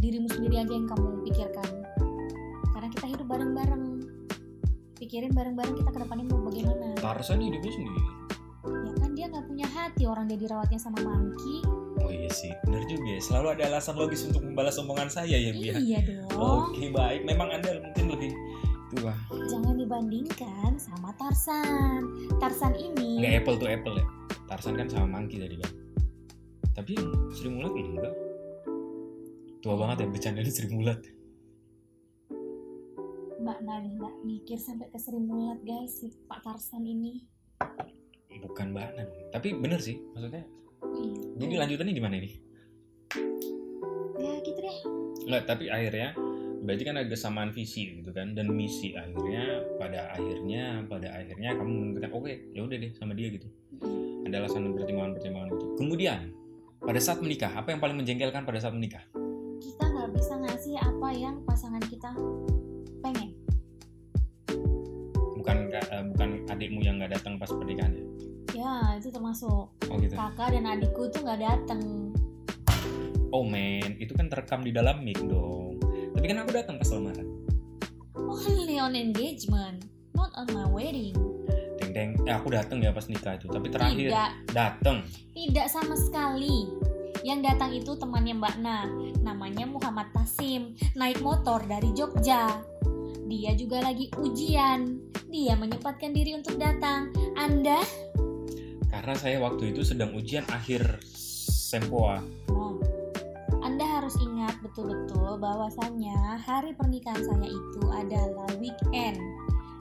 dirimu 0.03 0.27
sendiri 0.35 0.55
aja 0.59 0.73
yang 0.75 0.87
kamu 0.91 1.07
pikirkan. 1.31 1.69
Karena 2.75 2.87
kita 2.91 3.05
hidup 3.07 3.23
bareng-bareng. 3.31 3.83
Pikirin 4.99 5.31
bareng-bareng 5.31 5.79
kita 5.79 5.95
ke 5.95 5.99
depannya 6.03 6.27
mau 6.27 6.43
bagaimana. 6.43 6.99
Tarzan 6.99 7.39
hidupnya 7.39 7.71
sendiri 7.71 8.18
hati 9.99 10.07
orang 10.07 10.31
dia 10.31 10.39
dirawatnya 10.39 10.79
sama 10.79 11.03
monkey. 11.03 11.59
Oh 11.99 12.07
iya 12.07 12.31
sih 12.31 12.55
benar 12.63 12.87
juga 12.87 13.19
ya. 13.19 13.19
Selalu 13.19 13.47
ada 13.59 13.63
alasan 13.67 13.99
logis 13.99 14.23
untuk 14.23 14.47
membalas 14.47 14.79
omongan 14.79 15.11
saya 15.11 15.35
ya 15.35 15.51
Bu 15.51 15.59
ya. 15.59 15.75
Iya 15.75 15.99
dong. 16.07 16.39
Oke 16.39 16.87
baik, 16.87 17.27
memang 17.27 17.51
anda 17.51 17.83
mungkin 17.83 18.15
lebih 18.15 18.31
tua. 18.95 19.11
jangan 19.51 19.75
bandingkan 19.75 20.79
sama 20.79 21.11
Tarsan. 21.19 22.31
Tarsan 22.39 22.79
ini 22.79 23.19
nggak 23.19 23.43
apple 23.43 23.59
to 23.59 23.67
apple 23.67 23.95
ya. 23.99 24.07
Tarsan 24.47 24.79
kan 24.79 24.87
sama 24.87 25.19
Monkey 25.19 25.35
tadi 25.35 25.59
kan 25.59 25.71
tapi 26.79 26.95
yang 26.95 27.11
Sri 27.35 27.51
Mulat 27.51 27.75
enggak 27.75 28.15
tua 29.59 29.75
banget 29.75 30.07
ya 30.07 30.07
bercanda 30.07 30.39
di 30.39 30.51
Sri 30.55 30.71
Mulat. 30.71 31.03
Mbak 33.43 33.59
Nadi 33.67 33.89
nggak 33.99 34.15
mikir 34.23 34.55
sampai 34.55 34.87
ke 34.87 34.95
Sri 34.95 35.19
Mulat 35.19 35.59
guys 35.67 35.99
si 35.99 36.07
Pak 36.23 36.39
Tarsan 36.39 36.87
ini. 36.87 37.27
Bukan 38.41 38.73
Mbak 38.73 38.89
Nan 38.97 39.07
tapi 39.29 39.53
bener 39.55 39.79
sih 39.79 39.99
maksudnya. 40.15 40.43
Iya. 40.79 41.11
jadi 41.37 41.53
lanjutannya 41.63 41.93
gimana 41.93 42.15
ini? 42.17 42.29
Ya 44.19 44.31
gitu 44.43 44.59
deh. 44.59 44.77
Nggak, 45.29 45.43
tapi 45.45 45.69
akhirnya 45.69 46.15
berarti 46.59 46.83
kan 46.83 46.95
ada 46.99 47.07
kesamaan 47.07 47.51
visi 47.55 48.03
gitu 48.03 48.11
kan 48.11 48.35
dan 48.35 48.51
misi 48.51 48.91
akhirnya 48.91 49.63
pada 49.79 50.11
akhirnya 50.11 50.83
pada 50.91 51.07
akhirnya 51.15 51.55
kamu 51.55 51.71
menentukan 51.71 52.11
oke 52.11 52.33
ya 52.51 52.61
udah 52.63 52.77
deh 52.79 52.91
sama 52.95 53.15
dia 53.15 53.31
gitu. 53.31 53.47
Ada 54.27 54.43
alasan 54.43 54.75
pertimbangan-pertimbangan 54.75 55.49
itu 55.55 55.65
kemudian 55.79 56.19
pada 56.79 56.99
saat 56.99 57.19
menikah 57.23 57.51
apa 57.55 57.71
yang 57.75 57.79
paling 57.79 57.97
menjengkelkan 57.99 58.43
pada 58.43 58.59
saat 58.59 58.75
menikah? 58.75 59.03
Kita 59.59 59.83
nggak 59.87 60.09
bisa 60.15 60.33
ngasih 60.39 60.75
apa 60.79 61.07
yang 61.15 61.35
pasangan 61.43 61.83
kita 61.87 62.11
pengen. 63.03 63.35
bukan 65.39 65.71
ka- 65.71 65.89
eh, 65.95 66.03
bukan 66.13 66.29
adikmu 66.51 66.83
yang 66.83 66.99
nggak 66.99 67.15
datang 67.15 67.39
pas 67.39 67.47
pernikahannya? 67.47 68.03
Ya 68.03 68.28
itu 68.99 69.09
termasuk 69.13 69.69
oh 69.71 69.95
gitu 70.01 70.13
kakak 70.13 70.57
dan 70.57 70.65
adikku 70.67 71.07
tuh 71.13 71.21
nggak 71.23 71.39
datang. 71.41 71.81
oh 73.29 73.45
men 73.45 73.95
itu 74.01 74.11
kan 74.17 74.27
terekam 74.27 74.65
di 74.65 74.73
dalam 74.73 75.01
mic 75.05 75.17
dong 75.23 75.77
tapi 76.17 76.25
kan 76.25 76.43
aku 76.43 76.51
datang 76.53 76.75
pas 76.77 76.89
lamaran 76.93 77.27
Only 78.19 78.77
on 78.77 78.93
engagement, 78.93 79.89
not 80.13 80.29
on 80.37 80.45
my 80.53 80.67
wedding. 80.69 81.17
deng 81.81 81.91
deng 81.95 82.09
eh 82.29 82.35
aku 82.35 82.53
datang 82.53 82.77
ya 82.83 82.93
pas 82.93 83.07
nikah 83.09 83.39
itu 83.39 83.49
tapi 83.49 83.71
terakhir 83.71 84.09
Tidak, 84.11 84.29
datang 84.53 85.01
tidak 85.33 85.67
sama 85.71 85.95
sekali. 85.95 86.67
Yang 87.23 87.39
datang 87.51 87.71
itu 87.75 87.91
temannya 87.95 88.35
Mbak 88.35 88.55
Na, 88.63 88.87
namanya 89.23 89.67
Muhammad 89.67 90.11
Tasim, 90.15 90.75
naik 90.95 91.19
motor 91.23 91.63
dari 91.63 91.91
Jogja. 91.95 92.59
Dia 93.27 93.51
juga 93.55 93.83
lagi 93.83 94.11
ujian. 94.19 94.99
Dia 95.27 95.55
menyempatkan 95.55 96.11
diri 96.15 96.35
untuk 96.35 96.55
datang. 96.59 97.11
Anda? 97.35 97.79
Karena 98.99 99.15
saya 99.15 99.39
waktu 99.39 99.71
itu 99.71 99.81
sedang 99.87 100.11
ujian 100.11 100.43
akhir 100.51 100.99
sempoa 101.71 102.19
Oh. 102.51 102.75
Anda 103.63 103.83
harus 103.87 104.15
ingat 104.19 104.59
betul-betul 104.59 105.39
bahwasannya 105.39 106.39
hari 106.43 106.75
pernikahan 106.75 107.23
saya 107.23 107.47
itu 107.47 107.83
adalah 107.91 108.47
weekend, 108.59 109.19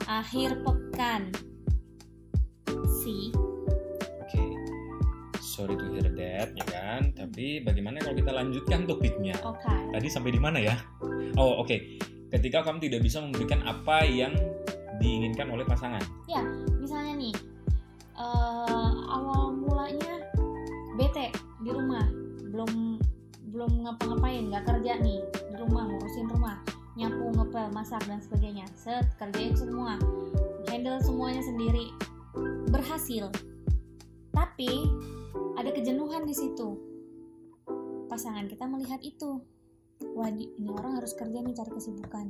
akhir 0.07 0.63
pekan. 0.67 1.31
Si, 3.03 3.31
Oke, 4.19 4.43
sorry 5.39 5.79
to 5.79 5.87
hear 5.95 6.11
that 6.11 6.55
ya 6.59 6.67
kan. 6.67 7.15
Tapi 7.15 7.63
bagaimana 7.63 8.03
kalau 8.03 8.19
kita 8.19 8.31
lanjutkan 8.35 8.87
topiknya? 8.87 9.35
oke. 9.47 9.75
Tadi 9.95 10.07
sampai 10.11 10.31
di 10.35 10.41
mana 10.43 10.59
ya? 10.59 10.75
Oh 11.39 11.63
oke, 11.63 11.79
ketika 12.35 12.67
kamu 12.67 12.91
tidak 12.91 13.01
bisa 13.07 13.23
memberikan 13.23 13.63
apa 13.63 14.03
yang 14.05 14.35
diinginkan 14.99 15.49
oleh 15.55 15.65
pasangan. 15.65 16.03
Misalnya 16.27 16.78
belum 22.59 22.99
belum 23.55 23.87
ngapa-ngapain, 23.87 24.51
nggak 24.51 24.67
kerja 24.67 24.99
nih 24.99 25.23
di 25.31 25.55
rumah 25.63 25.87
ngurusin 25.87 26.27
rumah, 26.27 26.59
nyapu, 26.99 27.31
ngepel, 27.31 27.71
masak 27.71 28.03
dan 28.11 28.19
sebagainya. 28.19 28.67
Set, 28.75 29.07
kerjain 29.15 29.55
semua, 29.55 29.95
handle 30.67 30.99
semuanya 30.99 31.39
sendiri, 31.39 31.95
berhasil. 32.67 33.31
Tapi 34.35 34.91
ada 35.55 35.71
kejenuhan 35.71 36.27
di 36.27 36.35
situ. 36.35 36.83
Pasangan 38.11 38.51
kita 38.51 38.67
melihat 38.67 38.99
itu. 39.07 39.39
Wah, 40.19 40.27
ini 40.27 40.67
orang 40.75 40.99
harus 40.99 41.15
kerja 41.15 41.39
nih 41.39 41.55
cari 41.55 41.71
kesibukan. 41.79 42.27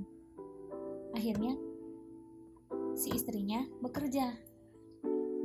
Akhirnya 1.16 1.56
si 2.92 3.16
istrinya 3.16 3.64
bekerja. 3.80 4.37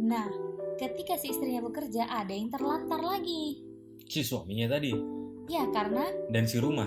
Nah, 0.04 0.28
ketika 0.76 1.16
si 1.16 1.32
istrinya 1.32 1.64
bekerja, 1.64 2.04
ada 2.12 2.36
yang 2.36 2.52
terlantar 2.52 3.00
lagi. 3.00 3.73
Si 4.14 4.22
suaminya 4.22 4.70
tadi 4.70 4.94
Ya, 5.44 5.66
karena 5.74 6.06
dan 6.30 6.46
si 6.46 6.56
rumah, 6.56 6.86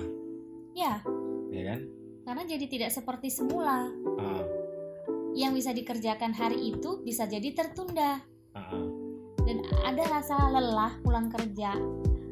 ya, 0.73 1.02
ya 1.50 1.62
kan? 1.66 1.80
karena 2.23 2.42
jadi 2.47 2.64
tidak 2.64 2.90
seperti 2.90 3.28
semula. 3.28 3.90
Ah, 4.16 4.47
Yang 5.35 5.52
bisa 5.61 5.71
dikerjakan 5.75 6.33
hari 6.33 6.71
itu 6.71 7.02
bisa 7.02 7.26
jadi 7.26 7.50
tertunda. 7.50 8.23
ah, 8.54 8.62
ah. 8.71 8.87
Dan 9.42 9.61
ada 9.83 10.06
rasa 10.09 10.38
lelah 10.49 10.97
pulang 11.02 11.28
kerja, 11.28 11.75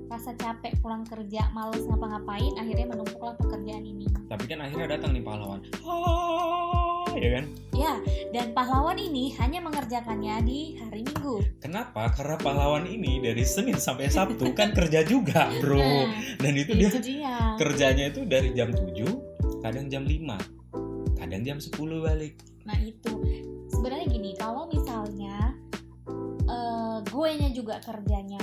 rasa 0.07 0.33
capek 0.33 0.79
pulang 0.79 1.05
kerja, 1.05 1.51
males 1.51 1.85
ngapa-ngapain, 1.85 2.55
akhirnya 2.57 2.87
menumpuklah 2.89 3.35
pekerjaan 3.37 3.85
ini. 3.85 4.07
Tapi 4.25 4.45
kan 4.47 4.63
akhirnya 4.63 4.97
datang 4.97 5.13
nih 5.13 5.23
pahlawan. 5.23 5.61
Ah, 5.83 6.81
ya 7.17 7.31
kan? 7.35 7.45
Ya, 7.75 7.93
dan 8.31 8.47
pahlawan 8.53 8.95
ini 8.97 9.35
hanya 9.37 9.59
mengerjakannya 9.59 10.35
di 10.43 10.79
hari 10.79 11.03
Minggu. 11.03 11.43
Kenapa? 11.59 12.11
Karena 12.13 12.37
pahlawan 12.39 12.87
ini 12.87 13.19
dari 13.19 13.43
Senin 13.43 13.77
sampai 13.77 14.07
Sabtu 14.09 14.55
kan 14.55 14.71
kerja 14.79 15.03
juga, 15.03 15.51
bro. 15.59 15.79
Nah, 15.79 16.15
Dan 16.39 16.53
itu 16.55 16.73
dia 16.73 16.89
itu 16.89 16.99
dia. 17.03 17.37
kerjanya 17.59 18.05
itu 18.11 18.23
dari 18.25 18.51
jam 18.53 18.71
7 18.71 19.61
kadang 19.61 19.89
jam 19.89 20.05
5 20.05 21.17
kadang 21.17 21.41
jam 21.41 21.57
10 21.57 21.73
balik 22.05 22.37
Nah 22.65 22.77
itu 22.81 23.13
sebenarnya 23.69 24.07
gini, 24.09 24.31
kalau 24.37 24.69
misalnya 24.69 25.57
eh 26.45 26.97
gue 27.03 27.29
nya 27.35 27.49
juga 27.51 27.81
kerjanya 27.81 28.41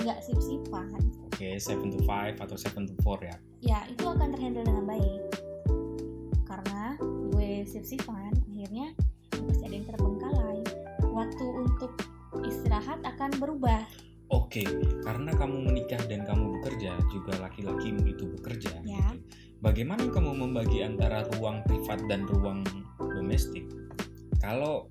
nggak 0.00 0.18
sip-sipan, 0.22 0.94
oke 1.26 1.48
7 1.58 1.66
to 1.90 1.98
5 2.06 2.38
atau 2.38 2.56
7 2.56 2.86
to 2.86 2.94
4 2.96 3.28
ya 3.28 3.36
ya 3.60 3.78
itu 3.86 4.00
akan 4.02 4.30
terhandle 4.30 4.64
dengan 4.64 4.84
baik. 4.88 5.20
Sip-sipan, 7.64 8.32
akhirnya 8.50 8.92
pasti 9.30 9.62
ada 9.64 9.74
yang 9.74 9.86
terbengkalai. 9.86 10.60
Waktu 11.10 11.44
untuk 11.44 11.92
istirahat 12.40 13.02
akan 13.02 13.30
berubah. 13.42 13.82
oke 14.30 14.62
karena 15.02 15.34
kamu 15.34 15.66
menikah 15.66 15.98
dan 16.06 16.22
kamu 16.22 16.54
bekerja 16.62 16.94
juga 17.10 17.34
laki-laki 17.42 17.90
itu 18.06 18.30
bekerja 18.38 18.78
Ya. 18.86 19.02
gitu. 19.10 19.26
bagaimana 19.58 20.06
kamu 20.06 20.38
membagi 20.38 20.86
antara 20.86 21.26
ruang 21.34 21.66
privat 21.66 21.98
dan 22.06 22.30
ruang 22.30 22.62
domestik 23.02 23.66
kalau 24.38 24.86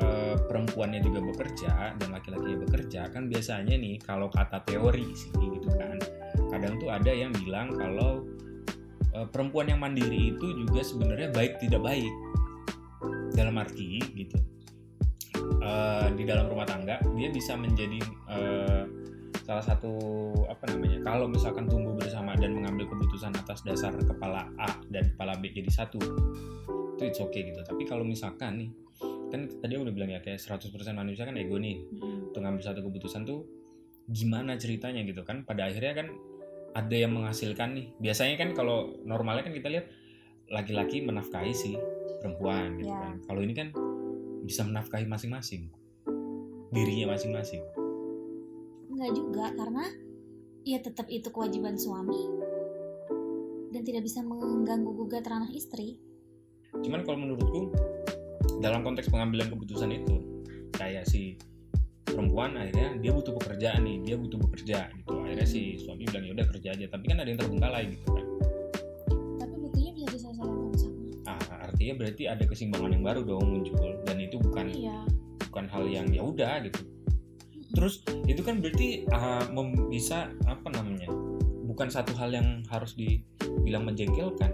eh, 0.00 0.36
perempuannya 0.48 1.04
juga 1.04 1.20
bekerja 1.20 1.92
dan 2.00 2.08
laki-laki 2.08 2.56
bekerja 2.56 3.12
kan 3.12 3.28
biasanya 3.28 3.76
nih 3.76 4.00
kalau 4.00 4.32
kata 4.32 4.64
teori 4.64 5.12
sih 5.12 5.28
gitu 5.36 5.68
kan 5.76 6.00
kadang 6.48 6.80
tuh 6.80 6.88
ada 6.88 7.12
yang 7.12 7.36
bilang 7.36 7.68
kalau 7.76 8.24
eh, 9.14 9.26
perempuan 9.28 9.68
yang 9.68 9.80
mandiri 9.80 10.34
itu 10.36 10.46
juga 10.64 10.80
sebenarnya 10.80 11.32
baik 11.32 11.60
tidak 11.60 11.80
baik. 11.84 12.12
Dalam 13.32 13.56
arti 13.56 13.98
gitu. 14.12 14.38
Eh, 15.62 16.08
di 16.18 16.24
dalam 16.26 16.50
rumah 16.50 16.66
tangga 16.66 16.98
dia 17.14 17.28
bisa 17.30 17.54
menjadi 17.54 18.00
eh, 18.30 18.82
salah 19.42 19.64
satu 19.64 19.94
apa 20.46 20.70
namanya 20.70 21.02
kalau 21.02 21.26
misalkan 21.26 21.66
tumbuh 21.66 21.94
bersama 21.98 22.38
dan 22.38 22.54
mengambil 22.54 22.86
keputusan 22.86 23.34
atas 23.34 23.66
dasar 23.66 23.90
kepala 23.98 24.46
A 24.58 24.70
dan 24.90 25.10
kepala 25.14 25.34
B 25.38 25.50
jadi 25.50 25.70
satu 25.70 25.98
itu 26.94 27.02
it's 27.02 27.18
okay 27.18 27.50
gitu. 27.50 27.60
Tapi 27.66 27.82
kalau 27.86 28.06
misalkan 28.06 28.58
nih 28.62 28.70
kan 29.32 29.48
tadi 29.48 29.74
aku 29.74 29.88
udah 29.88 29.94
bilang 29.96 30.10
ya 30.12 30.20
kayak 30.20 30.38
100% 30.38 30.70
manusia 30.94 31.26
kan 31.26 31.34
ego 31.34 31.58
nih. 31.58 31.80
Untuk 32.30 32.40
ngambil 32.42 32.62
satu 32.62 32.80
keputusan 32.84 33.26
tuh 33.26 33.46
gimana 34.06 34.54
ceritanya 34.60 35.02
gitu 35.02 35.26
kan? 35.26 35.42
Pada 35.42 35.66
akhirnya 35.66 36.04
kan 36.04 36.08
ada 36.72 36.96
yang 36.96 37.12
menghasilkan 37.12 37.76
nih 37.76 37.86
biasanya 37.98 38.36
kan 38.36 38.50
kalau 38.52 38.96
normalnya 39.02 39.44
kan 39.44 39.52
kita 39.52 39.68
lihat 39.68 39.86
laki-laki 40.48 41.00
menafkahi 41.00 41.52
si 41.52 41.76
perempuan 42.18 42.76
gitu 42.76 42.88
Ya. 42.88 43.00
kan 43.02 43.14
kalau 43.24 43.40
ini 43.40 43.52
kan 43.52 43.68
bisa 44.42 44.62
menafkahi 44.62 45.04
masing-masing 45.04 45.68
dirinya 46.70 47.12
masing-masing 47.12 47.60
Enggak 48.88 49.10
juga 49.12 49.44
karena 49.52 49.84
ya 50.62 50.78
tetap 50.78 51.08
itu 51.08 51.28
kewajiban 51.28 51.74
suami 51.74 52.22
dan 53.68 53.82
tidak 53.82 54.04
bisa 54.04 54.20
mengganggu 54.20 54.92
gugat 54.92 55.24
ranah 55.24 55.48
istri. 55.50 55.96
cuman 56.72 57.02
kalau 57.02 57.18
menurutku 57.18 57.68
dalam 58.58 58.80
konteks 58.80 59.08
pengambilan 59.08 59.48
keputusan 59.48 59.92
itu 59.92 60.16
kayak 60.72 61.04
si 61.04 61.36
perempuan 62.12 62.54
akhirnya 62.54 63.00
dia 63.00 63.12
butuh 63.12 63.32
pekerjaan 63.40 63.80
nih 63.82 63.96
dia 64.04 64.16
butuh 64.20 64.38
bekerja 64.38 64.78
gitu. 64.92 65.12
Akhirnya 65.24 65.46
si 65.48 65.80
suami 65.80 66.04
bilang 66.04 66.24
ya 66.28 66.32
udah 66.36 66.46
kerja 66.52 66.68
aja. 66.76 66.86
Tapi 66.92 67.04
kan 67.08 67.16
ada 67.24 67.28
yang 67.32 67.40
terbengkalai 67.40 67.84
gitu 67.88 68.06
kan. 68.12 68.24
Tapi 69.40 69.54
butuhnya 69.56 69.90
bisa 69.96 70.08
diselesaikan 70.12 70.72
sama. 70.76 71.00
ah 71.22 71.70
artinya 71.70 71.94
berarti 72.02 72.22
ada 72.26 72.44
keseimbangan 72.44 72.90
yang 72.92 73.04
baru 73.06 73.20
dong 73.24 73.44
muncul. 73.48 73.90
Dan 74.04 74.16
itu 74.20 74.36
bukan 74.36 74.66
Iya. 74.70 74.98
bukan 75.48 75.64
hal 75.72 75.84
yang 75.88 76.06
ya 76.12 76.22
udah 76.22 76.54
gitu. 76.68 76.80
Terus 77.72 78.04
itu 78.28 78.44
kan 78.44 78.60
berarti 78.60 79.08
mem- 79.48 79.88
bisa 79.88 80.28
apa 80.44 80.68
namanya 80.68 81.08
bukan 81.64 81.88
satu 81.88 82.12
hal 82.20 82.28
yang 82.28 82.60
harus 82.68 82.92
dibilang 82.92 83.88
menjengkelkan. 83.88 84.52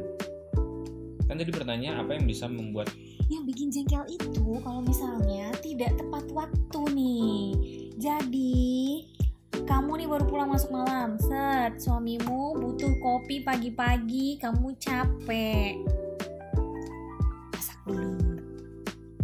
Kan 1.26 1.34
tadi 1.36 1.50
pertanyaan 1.50 2.06
apa 2.06 2.14
yang 2.14 2.24
bisa 2.30 2.46
membuat 2.46 2.88
yang 3.28 3.44
bikin 3.44 3.68
jengkel 3.68 4.08
itu 4.08 4.56
kalau 4.64 4.80
misalnya 4.80 5.52
tidak 5.60 5.92
tepat 6.00 6.24
waktu 6.32 6.80
nih. 6.96 7.44
Jadi 8.00 8.64
kamu 9.68 10.00
nih 10.00 10.08
baru 10.08 10.24
pulang 10.24 10.48
masuk 10.48 10.72
malam. 10.72 11.20
Set 11.20 11.76
suamimu 11.76 12.56
butuh 12.56 12.92
kopi 13.04 13.44
pagi-pagi 13.44 14.40
kamu 14.40 14.72
capek. 14.80 15.76
Masak 17.52 17.78
dulu. 17.84 18.16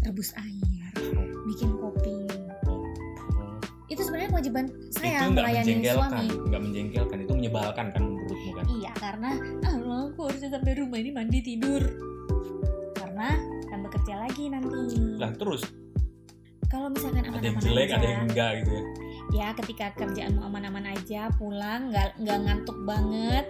Rebus 0.05 0.37
air 0.37 0.93
bikin 1.49 1.73
kopi. 1.81 2.29
Itu 3.89 4.01
sebenarnya 4.05 4.31
kewajiban 4.37 4.65
saya 4.93 5.25
itu 5.25 5.33
melayani 5.33 5.75
suami. 5.81 6.27
nggak 6.29 6.61
menjengkelkan. 6.61 7.19
Itu 7.25 7.33
menyebalkan 7.37 7.87
kan 7.97 8.03
menurutmu 8.05 8.51
kan? 8.53 8.65
Iya 8.69 8.93
karena 9.01 9.31
Allah 9.65 10.13
aku 10.13 10.29
harusnya 10.29 10.51
sampai 10.53 10.73
rumah 10.77 10.99
ini 11.01 11.11
mandi 11.13 11.41
tidur. 11.41 11.83
Karena 12.97 13.54
bekerja 13.95 14.15
lagi 14.27 14.45
nanti. 14.51 14.99
Lah 15.23 15.31
terus? 15.39 15.63
Kalau 16.67 16.91
misalkan 16.91 17.23
ada 17.31 17.39
yang 17.39 17.55
aman-aman 17.55 17.63
jelek 17.63 17.87
aja 17.87 17.95
ada 17.95 18.07
yang 18.11 18.23
enggak 18.27 18.51
gitu 18.59 18.71
ya? 18.75 18.83
Ya 19.31 19.49
ketika 19.55 19.87
kerjaanmu 19.95 20.43
aman-aman 20.43 20.85
aja 20.91 21.31
Pulang 21.39 21.95
nggak 21.95 22.19
nggak 22.19 22.39
ngantuk 22.45 22.79
banget 22.83 23.47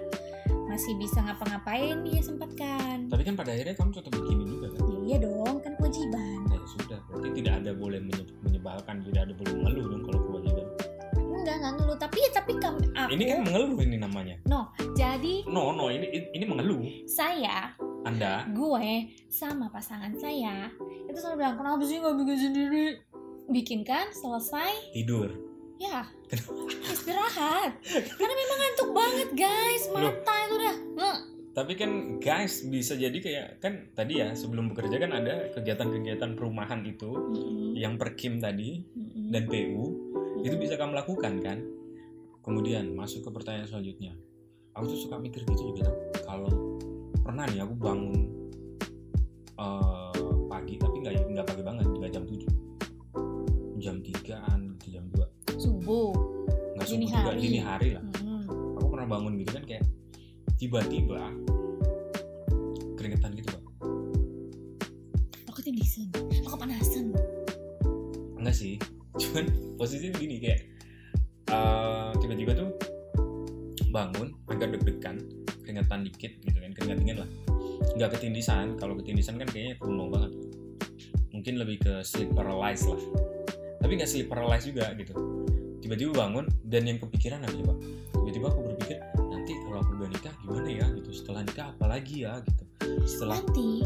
Masih 0.68 0.92
bisa 1.00 1.24
ngapa-ngapain 1.24 2.04
ya 2.04 2.20
sempatkan. 2.20 3.08
Tapi 3.08 3.22
kan 3.24 3.34
pada 3.38 3.56
akhirnya 3.56 3.72
kamu 3.78 3.90
tetap 3.96 4.12
begini 4.12 4.44
juga 4.44 4.66
kan? 4.74 4.80
Ya 4.84 4.98
iya 5.00 5.16
dong 5.24 5.56
kan 5.64 5.72
kewajiban. 5.80 6.38
Ya 6.52 6.58
sudah. 6.68 6.98
Berarti 7.08 7.28
tidak 7.40 7.54
ada 7.64 7.70
boleh 7.72 8.00
menye- 8.04 8.32
menyebalkan 8.44 9.00
tidak 9.08 9.20
ada 9.30 9.32
boleh 9.38 9.52
mengeluh 9.56 9.84
dong 9.88 10.02
kalau 10.04 10.20
kewajiban. 10.28 10.66
Enggak 11.16 11.56
nggak 11.62 11.72
ngeluh. 11.80 11.96
Tapi 11.96 12.18
tapi 12.34 12.52
kami, 12.60 12.84
aku 12.92 13.08
ini 13.16 13.24
kan 13.24 13.38
mengeluh 13.40 13.78
ini 13.80 13.96
namanya. 13.96 14.36
Jadi 14.94 15.46
no 15.48 15.72
no 15.72 15.88
ini 15.88 16.06
ini 16.34 16.44
mengeluh. 16.44 16.80
Saya 17.08 17.72
anda? 18.04 18.44
Gue 18.52 19.10
sama 19.26 19.72
pasangan 19.72 20.12
saya. 20.20 20.68
Itu 21.08 21.16
selalu 21.16 21.36
bilang 21.40 21.56
kenapa 21.56 21.82
sih 21.82 21.98
nggak 21.98 22.16
bikin 22.20 22.38
sendiri? 22.38 22.86
Bikin 23.48 23.80
kan 23.84 24.12
selesai. 24.12 24.92
Tidur. 24.92 25.32
Ya, 25.74 26.06
istirahat. 26.94 27.74
Karena 27.90 28.34
memang 28.38 28.58
ngantuk 28.62 28.90
banget 28.94 29.28
guys, 29.34 29.84
mata 29.90 30.34
itu 30.46 30.54
udah. 30.54 30.76
Nggak. 30.94 31.18
tapi 31.54 31.78
kan 31.78 32.18
guys 32.18 32.66
bisa 32.66 32.98
jadi 32.98 33.14
kayak 33.14 33.62
kan 33.62 33.86
tadi 33.94 34.18
ya 34.18 34.34
sebelum 34.34 34.74
bekerja 34.74 34.98
kan 34.98 35.14
ada 35.14 35.54
kegiatan-kegiatan 35.54 36.34
perumahan 36.34 36.82
itu 36.82 37.14
yang 37.78 37.94
perkim 37.94 38.42
tadi 38.42 38.82
Mm-mm. 38.90 39.30
dan 39.30 39.46
PU 39.46 39.86
itu 40.42 40.58
bisa 40.58 40.74
kamu 40.74 40.98
lakukan 40.98 41.38
kan? 41.38 41.62
Kemudian 42.42 42.90
masuk 42.98 43.22
ke 43.22 43.30
pertanyaan 43.30 43.70
selanjutnya. 43.70 44.18
Aku 44.74 44.90
tuh 44.90 44.98
suka 44.98 45.14
mikir 45.22 45.46
gitu 45.46 45.70
juga 45.70 45.86
tau. 45.86 45.94
kalau 46.26 46.73
pernah 47.24 47.44
nih 47.46 47.60
aku 47.60 47.74
bangun 47.74 48.14
eh, 49.56 50.12
pagi 50.46 50.74
tapi 50.76 50.96
nggak 51.00 51.12
nggak 51.26 51.46
pagi 51.46 51.62
banget 51.62 51.86
nggak 51.88 52.12
jam 52.12 52.24
7 52.24 52.36
jam 53.76 53.96
3an 53.98 54.60
gitu 54.76 54.86
jam 54.92 55.04
2 55.10 55.56
subuh. 55.56 56.12
nggak 56.74 56.86
subuh 56.86 57.06
juga 57.06 57.20
hari. 57.26 57.40
dini 57.40 57.58
hari 57.58 57.88
lah 57.92 58.04
Mm. 58.16 58.48
aku 58.74 58.86
pernah 58.88 59.08
bangun 59.10 59.32
gitu 59.36 59.50
kan 59.52 59.64
kayak 59.64 59.84
tiba-tiba 60.54 61.20
keringetan 62.94 63.32
gitu 63.34 63.48
pak 63.50 63.62
Aku 65.44 65.52
ketindisan, 65.54 66.08
aku 66.40 66.48
kepanasan. 66.50 67.12
enggak 68.36 68.54
sih 68.54 68.74
cuman 69.20 69.44
posisinya 69.76 70.12
gini 70.14 70.36
kayak 70.38 70.60
eh, 71.46 72.10
tiba-tiba 72.18 72.52
tuh 72.54 72.70
bangun 73.88 74.32
agak 74.48 74.74
deg-degan 74.74 75.20
keringetan 75.74 76.06
dikit 76.06 76.32
gitu 76.38 76.54
kan 76.62 76.70
keringat 76.70 76.98
dingin 77.02 77.16
lah. 77.18 77.28
Nggak 77.98 78.10
ketindisan 78.14 78.78
kalau 78.78 78.94
ketindisan 78.94 79.34
kan 79.42 79.50
kayaknya 79.50 79.74
kuno 79.82 80.06
banget. 80.06 80.30
Mungkin 81.34 81.58
lebih 81.58 81.82
ke 81.82 81.92
sleep 82.06 82.30
paralysis 82.30 82.86
lah. 82.86 83.02
Tapi 83.82 83.92
nggak 83.98 84.06
sleep 84.06 84.30
paralysis 84.30 84.70
juga 84.70 84.94
gitu. 84.94 85.18
Tiba-tiba 85.82 86.14
bangun 86.14 86.46
dan 86.62 86.86
yang 86.86 87.02
kepikiran 87.02 87.42
apa 87.42 87.58
coba? 87.58 87.74
Tiba-tiba 88.22 88.46
aku 88.54 88.60
berpikir 88.70 88.98
nanti 89.18 89.52
kalau 89.66 89.82
aku 89.82 89.90
udah 89.98 90.08
nikah 90.14 90.34
gimana 90.46 90.68
ya 90.70 90.86
gitu? 90.94 91.10
Setelah 91.10 91.40
nikah 91.42 91.66
apa 91.74 91.84
lagi 91.90 92.16
ya 92.22 92.32
gitu? 92.46 92.64
Setelah 93.02 93.42
Nanti 93.42 93.82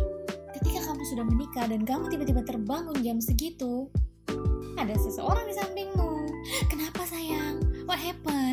ketika 0.61 0.79
kamu 0.93 1.03
sudah 1.09 1.25
menikah 1.25 1.65
dan 1.73 1.83
kamu 1.89 2.05
tiba-tiba 2.13 2.45
terbangun 2.45 3.01
jam 3.01 3.17
segitu, 3.19 3.89
ada 4.77 4.93
seseorang 4.95 5.49
di 5.49 5.55
sampingmu. 5.57 6.13
Kenapa 6.69 7.03
sayang? 7.09 7.65
What 7.89 7.99
happened? 7.99 8.48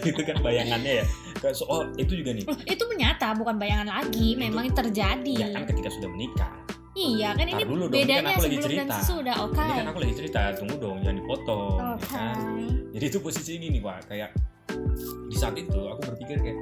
itu 0.10 0.22
kan 0.22 0.36
bayangannya 0.38 0.92
ya 1.00 1.04
kayak 1.36 1.54
soal 1.54 1.90
itu 1.94 2.12
juga 2.14 2.30
nih 2.32 2.44
itu 2.74 2.84
menyata, 2.86 3.34
bukan 3.34 3.56
bayangan 3.56 3.88
lagi. 3.90 4.34
Memang 4.34 4.70
terjadi. 4.70 5.32
ya 5.34 5.48
kan 5.50 5.64
ketika 5.64 5.90
sudah 5.90 6.08
menikah 6.08 6.52
Iya 6.92 7.32
kan 7.32 7.48
ini 7.48 7.64
dulu 7.64 7.88
dong, 7.88 7.96
ini 7.96 8.04
kan 8.04 8.20
bedanya 8.20 8.30
aku 8.30 8.42
lagi 8.42 8.52
dan 8.52 8.64
cerita. 8.68 8.94
sesudah. 9.00 9.36
Oke. 9.42 9.62
ini 9.62 9.72
kan 9.74 9.86
aku 9.88 9.98
lagi 9.98 10.14
cerita 10.14 10.40
tunggu 10.54 10.76
dong 10.76 10.96
jangan 11.00 11.16
dipotong 11.18 11.72
ya 11.72 11.88
Oke. 11.90 12.06
kan 12.06 12.36
jadi 12.92 13.04
itu 13.08 13.18
posisi 13.18 13.50
ini 13.54 13.66
nih 13.70 13.80
pak 13.80 13.98
kayak 14.06 14.30
di 15.24 15.36
saat 15.36 15.56
itu 15.56 15.80
aku 15.82 16.00
berpikir 16.04 16.36
kayak 16.38 16.58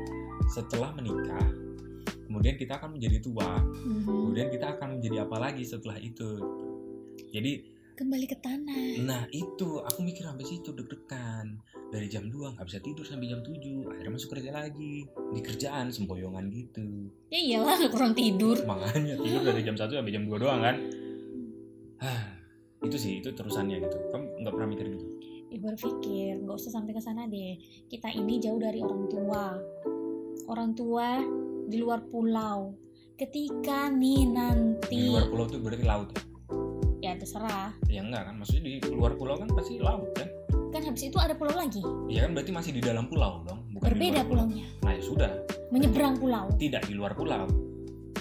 setelah 0.47 0.95
menikah 0.95 1.47
kemudian 2.23 2.55
kita 2.55 2.79
akan 2.79 2.95
menjadi 2.95 3.19
tua 3.21 3.59
Mhm. 3.59 4.07
kemudian 4.07 4.49
kita 4.49 4.67
akan 4.73 4.89
menjadi 4.97 5.17
apa 5.21 5.37
lagi 5.41 5.63
setelah 5.65 5.99
itu 5.99 6.31
jadi 7.29 7.53
Kembali 7.93 8.25
ke 8.25 8.39
tanah. 8.39 9.03
nah 9.03 9.23
itu 9.29 9.83
aku 9.83 10.01
mikir 10.01 10.25
sampai 10.25 10.47
situ 10.47 10.71
deg-degan 10.71 11.59
dari 11.91 12.07
jam 12.07 12.27
2 12.27 12.55
nggak 12.55 12.67
bisa 12.67 12.79
tidur 12.79 13.03
sampai 13.03 13.27
jam 13.27 13.43
7 13.43 13.59
akhirnya 13.91 14.13
masuk 14.15 14.31
kerja 14.31 14.51
lagi 14.51 15.05
di 15.07 15.41
kerjaan 15.41 15.91
semboyongan 15.91 16.47
gitu 16.49 17.11
Ya 17.29 17.39
iyalah 17.39 17.83
kurang 17.95 18.15
tidur. 18.15 18.63
makanya 18.63 19.15
tidur 19.17 19.43
dari 19.43 19.61
jam 19.61 19.75
1 19.75 19.91
sampai 19.91 20.11
jam 20.11 20.25
2 20.25 20.31
doang 20.37 20.61
kan 20.61 20.77
itu 22.81 22.97
sih 22.97 23.21
itu 23.21 23.29
terusannya 23.31 23.77
gitu 23.79 23.97
kamu 24.09 24.25
nggak 24.41 24.53
pernah 24.55 24.69
mikir 24.69 24.87
gitu 24.89 25.07
Ya 25.51 25.59
berpikir 25.59 26.39
nggak 26.41 26.57
usah 26.57 26.71
sampai 26.71 26.95
ke 26.95 27.03
sana 27.03 27.27
deh. 27.27 27.59
Kita 27.91 28.07
ini 28.07 28.39
jauh 28.39 28.63
dari 28.63 28.79
orang 28.79 29.11
tua. 29.11 29.59
Orang 30.47 30.79
tua 30.79 31.19
di 31.67 31.75
luar 31.75 32.07
pulau. 32.07 32.71
Ketika 33.19 33.91
nih 33.91 34.31
nanti 34.31 34.95
di 34.95 35.11
luar 35.11 35.27
pulau 35.27 35.51
tuh 35.51 35.59
berarti 35.59 35.83
laut 35.83 36.09
ya 36.15 36.23
ya 37.03 37.13
terserah. 37.19 37.75
ya 37.91 37.99
enggak 37.99 38.31
kan 38.31 38.35
maksudnya 38.39 38.63
di 38.63 38.95
luar 38.95 39.19
pulau 39.19 39.35
kan 39.35 39.51
pasti 39.51 39.83
laut 39.83 40.07
kan 40.15 40.31
Kan 40.71 40.83
habis 40.85 41.03
itu 41.03 41.17
ada 41.17 41.35
pulau 41.35 41.53
lagi. 41.53 41.83
ya 42.07 42.23
kan 42.23 42.31
berarti 42.33 42.51
masih 42.51 42.71
di 42.71 42.81
dalam 42.81 43.07
pulau 43.07 43.43
dong 43.43 43.67
bukan 43.71 43.87
Berbeda 43.87 44.23
pulau. 44.23 44.47
pulaunya. 44.47 44.67
nah 44.81 44.93
ya 44.93 45.03
sudah 45.03 45.31
Menyeberang 45.69 46.15
pulau. 46.17 46.47
tidak 46.57 46.83
di 46.85 46.95
luar 46.95 47.13
pulau 47.13 47.47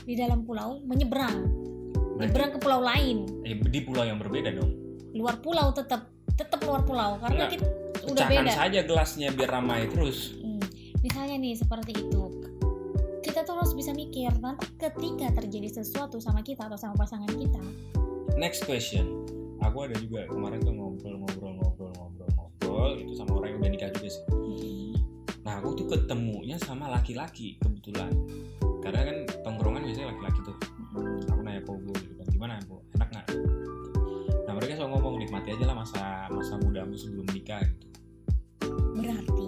Di 0.01 0.13
dalam 0.13 0.41
pulau 0.41 0.81
menyeberang. 0.81 1.37
berarti 1.37 2.17
Menyeberang 2.19 2.51
ke 2.51 2.59
pulau 2.59 2.79
lain. 2.79 3.17
eh, 3.43 3.53
di 3.55 3.79
pulau 3.79 4.03
yang 4.03 4.17
berbeda 4.17 4.49
dong 4.51 4.71
Luar 5.11 5.37
pulau 5.37 5.69
tetap 5.71 6.09
tetap 6.31 6.59
luar 6.61 6.81
pulau 6.81 7.17
karena 7.17 7.45
Enggak. 7.45 7.51
kita 7.53 7.65
udah 8.01 8.15
pecahkan 8.23 8.43
beda. 8.43 8.53
saja 8.55 8.79
gelasnya 8.81 9.27
biar 9.29 9.49
ramai 9.51 9.85
terus 9.85 10.33
Hmm, 10.35 10.61
misalnya 10.99 11.35
nih 11.37 11.53
seperti 11.53 11.91
itu 11.93 12.23
kita 13.21 13.43
tuh 13.43 13.53
harus 13.55 13.73
bisa 13.73 13.91
mikir 13.91 14.31
nanti 14.35 14.65
ketika 14.79 15.29
terjadi 15.35 15.69
sesuatu 15.75 16.17
sama 16.17 16.39
kita 16.39 16.65
atau 16.65 16.75
sama 16.75 16.95
pasangan 16.95 17.29
kita 17.29 17.59
next 18.35 18.63
question 18.63 19.05
aku 19.59 19.83
ada 19.83 19.95
juga 19.97 20.23
kemarin 20.25 20.57
tuh 20.57 20.71
ngobrol 20.71 21.58
ngobrol 22.79 22.95
itu 22.95 23.11
sama 23.11 23.31
orang 23.35 23.49
yang 23.51 23.59
udah 23.59 23.71
nikah 23.75 23.89
juga 23.91 24.07
sih. 24.07 24.23
Nah 25.43 25.53
aku 25.59 25.69
tuh 25.75 25.87
ketemunya 25.91 26.55
sama 26.63 26.87
laki-laki 26.87 27.59
kebetulan. 27.59 28.11
Karena 28.79 29.01
kan 29.03 29.17
tongkrongan 29.43 29.83
biasanya 29.83 30.15
laki-laki 30.15 30.39
tuh. 30.47 30.55
Aku 31.27 31.41
nanya 31.43 31.59
ke 31.59 31.71
gue 31.75 31.95
gitu 31.99 32.13
kan 32.15 32.27
gimana 32.31 32.53
bu? 32.63 32.79
Enak 32.95 33.07
nggak? 33.11 33.27
Nah 34.47 34.53
mereka 34.55 34.71
selalu 34.79 34.91
ngomong 34.95 35.15
nikmati 35.19 35.49
aja 35.51 35.65
lah 35.67 35.75
masa 35.75 36.03
masa 36.31 36.55
mudamu 36.63 36.95
sebelum 36.95 37.27
nikah 37.35 37.59
gitu. 37.67 37.87
Berarti? 38.95 39.47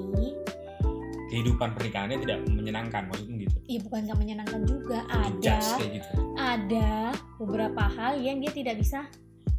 Kehidupan 1.32 1.72
pernikahannya 1.80 2.20
tidak 2.28 2.44
menyenangkan 2.52 3.08
maksudnya 3.08 3.48
gitu. 3.48 3.58
Ya 3.72 3.80
bukan 3.80 4.04
gak 4.04 4.20
menyenangkan 4.20 4.68
juga. 4.68 5.00
Ada 5.08 5.80
gitu. 5.80 6.12
ada 6.36 7.16
beberapa 7.40 7.88
hal 7.88 8.20
yang 8.20 8.44
dia 8.44 8.52
tidak 8.52 8.84
bisa 8.84 9.08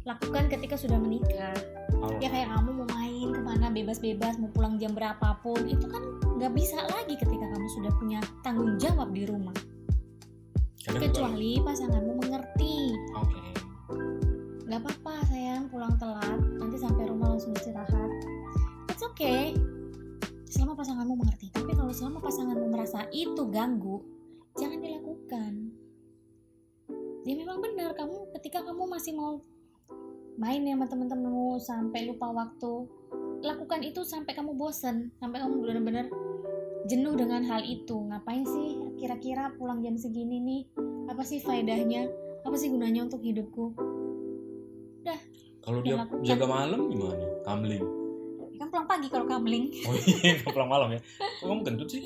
lakukan 0.05 0.53
ketika 0.53 0.77
sudah 0.77 1.01
menikah. 1.01 1.57
Allah. 1.97 2.19
ya 2.21 2.29
kayak 2.29 2.47
kamu 2.53 2.69
mau 2.77 2.87
main 3.23 3.39
ke 3.39 3.39
mana 3.39 3.71
bebas-bebas 3.71 4.35
mau 4.35 4.51
pulang 4.51 4.75
jam 4.75 4.91
berapapun 4.91 5.63
itu 5.63 5.87
kan 5.87 6.03
nggak 6.35 6.51
bisa 6.51 6.75
lagi 6.91 7.15
ketika 7.15 7.47
kamu 7.55 7.67
sudah 7.71 7.91
punya 7.95 8.19
tanggung 8.43 8.75
jawab 8.75 9.15
di 9.15 9.23
rumah. 9.23 9.55
Kadang 10.83 11.07
kecuali 11.07 11.55
pasanganmu 11.63 12.19
mengerti. 12.19 12.91
Oke. 13.15 13.43
Nggak 14.67 14.79
apa-apa 14.83 15.23
sayang 15.31 15.71
pulang 15.71 15.95
telat 15.95 16.35
nanti 16.59 16.75
sampai 16.75 17.07
rumah 17.07 17.31
langsung 17.31 17.55
istirahat. 17.55 18.11
It's 18.91 18.99
okay. 18.99 19.55
Selama 20.51 20.75
pasanganmu 20.75 21.15
mengerti. 21.15 21.47
Tapi 21.55 21.71
kalau 21.79 21.95
selama 21.95 22.19
pasanganmu 22.19 22.67
merasa 22.75 23.07
itu 23.15 23.47
ganggu 23.47 24.03
jangan 24.59 24.83
dilakukan. 24.83 25.71
Ya 27.23 27.33
memang 27.39 27.63
benar 27.63 27.95
kamu 27.95 28.35
ketika 28.35 28.67
kamu 28.67 28.83
masih 28.83 29.15
mau 29.15 29.39
main 30.35 30.59
ya 30.67 30.75
sama 30.75 30.91
temen-temenmu 30.91 31.61
sampai 31.63 32.09
lupa 32.09 32.27
waktu 32.35 32.83
lakukan 33.43 33.83
itu 33.83 34.01
sampai 34.07 34.31
kamu 34.33 34.55
bosen 34.55 35.11
sampai 35.19 35.43
kamu 35.43 35.59
benar-benar 35.59 36.07
jenuh 36.87 37.15
dengan 37.15 37.43
hal 37.43 37.63
itu 37.63 37.95
ngapain 38.07 38.43
sih 38.43 38.79
kira-kira 38.95 39.51
pulang 39.55 39.83
jam 39.83 39.95
segini 39.95 40.39
nih 40.39 40.61
apa 41.07 41.23
sih 41.23 41.43
faedahnya 41.43 42.07
apa 42.43 42.55
sih 42.55 42.71
gunanya 42.71 43.03
untuk 43.03 43.19
hidupku 43.19 43.75
Kalau 45.63 45.79
dia 45.79 45.95
lakukan. 45.95 46.27
jaga 46.27 46.43
malam 46.43 46.91
gimana? 46.91 47.23
Kamling. 47.47 47.83
kan 48.59 48.67
pulang 48.67 48.83
pagi 48.83 49.07
kalau 49.07 49.23
kamling 49.23 49.71
Oh 49.87 49.95
iya, 49.95 50.43
nggak 50.43 50.51
pulang 50.51 50.67
malam 50.67 50.91
ya. 50.91 50.99
Kok 51.39 51.47
kamu 51.47 51.61
kentut 51.63 51.87
sih? 51.87 52.03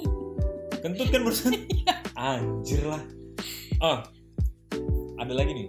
Kentut 0.78 1.10
kan 1.10 1.22
barusan. 1.26 1.54
Anjir 2.18 2.86
lah. 2.86 3.02
Oh, 3.82 3.98
ada 5.18 5.34
lagi 5.34 5.58
nih. 5.58 5.68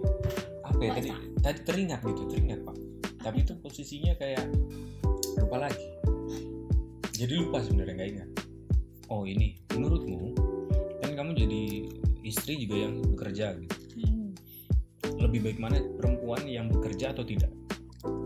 Apa 0.61 0.81
ya 0.85 0.91
tadi? 1.01 1.09
Tadi 1.41 1.59
teringat 1.65 2.05
gitu, 2.05 2.29
teringat 2.29 2.61
pak. 2.61 2.77
Tapi 3.25 3.37
itu 3.41 3.57
posisinya 3.57 4.13
kayak 4.21 4.45
lupa 5.43 5.67
lagi. 5.67 5.85
Jadi 7.15 7.33
lupa 7.35 7.59
sebenarnya 7.59 7.93
nggak 7.99 8.09
ingat. 8.15 8.29
Oh 9.09 9.25
ini, 9.25 9.57
menurutmu 9.73 10.37
kan 10.99 11.11
kamu 11.15 11.31
jadi 11.35 11.61
istri 12.23 12.59
juga 12.61 12.75
yang 12.87 13.01
bekerja 13.01 13.57
gitu. 13.57 13.75
Hmm. 14.03 14.31
Lebih 15.19 15.39
baik 15.49 15.57
mana 15.59 15.81
perempuan 15.97 16.45
yang 16.45 16.69
bekerja 16.69 17.11
atau 17.11 17.25
tidak 17.25 17.49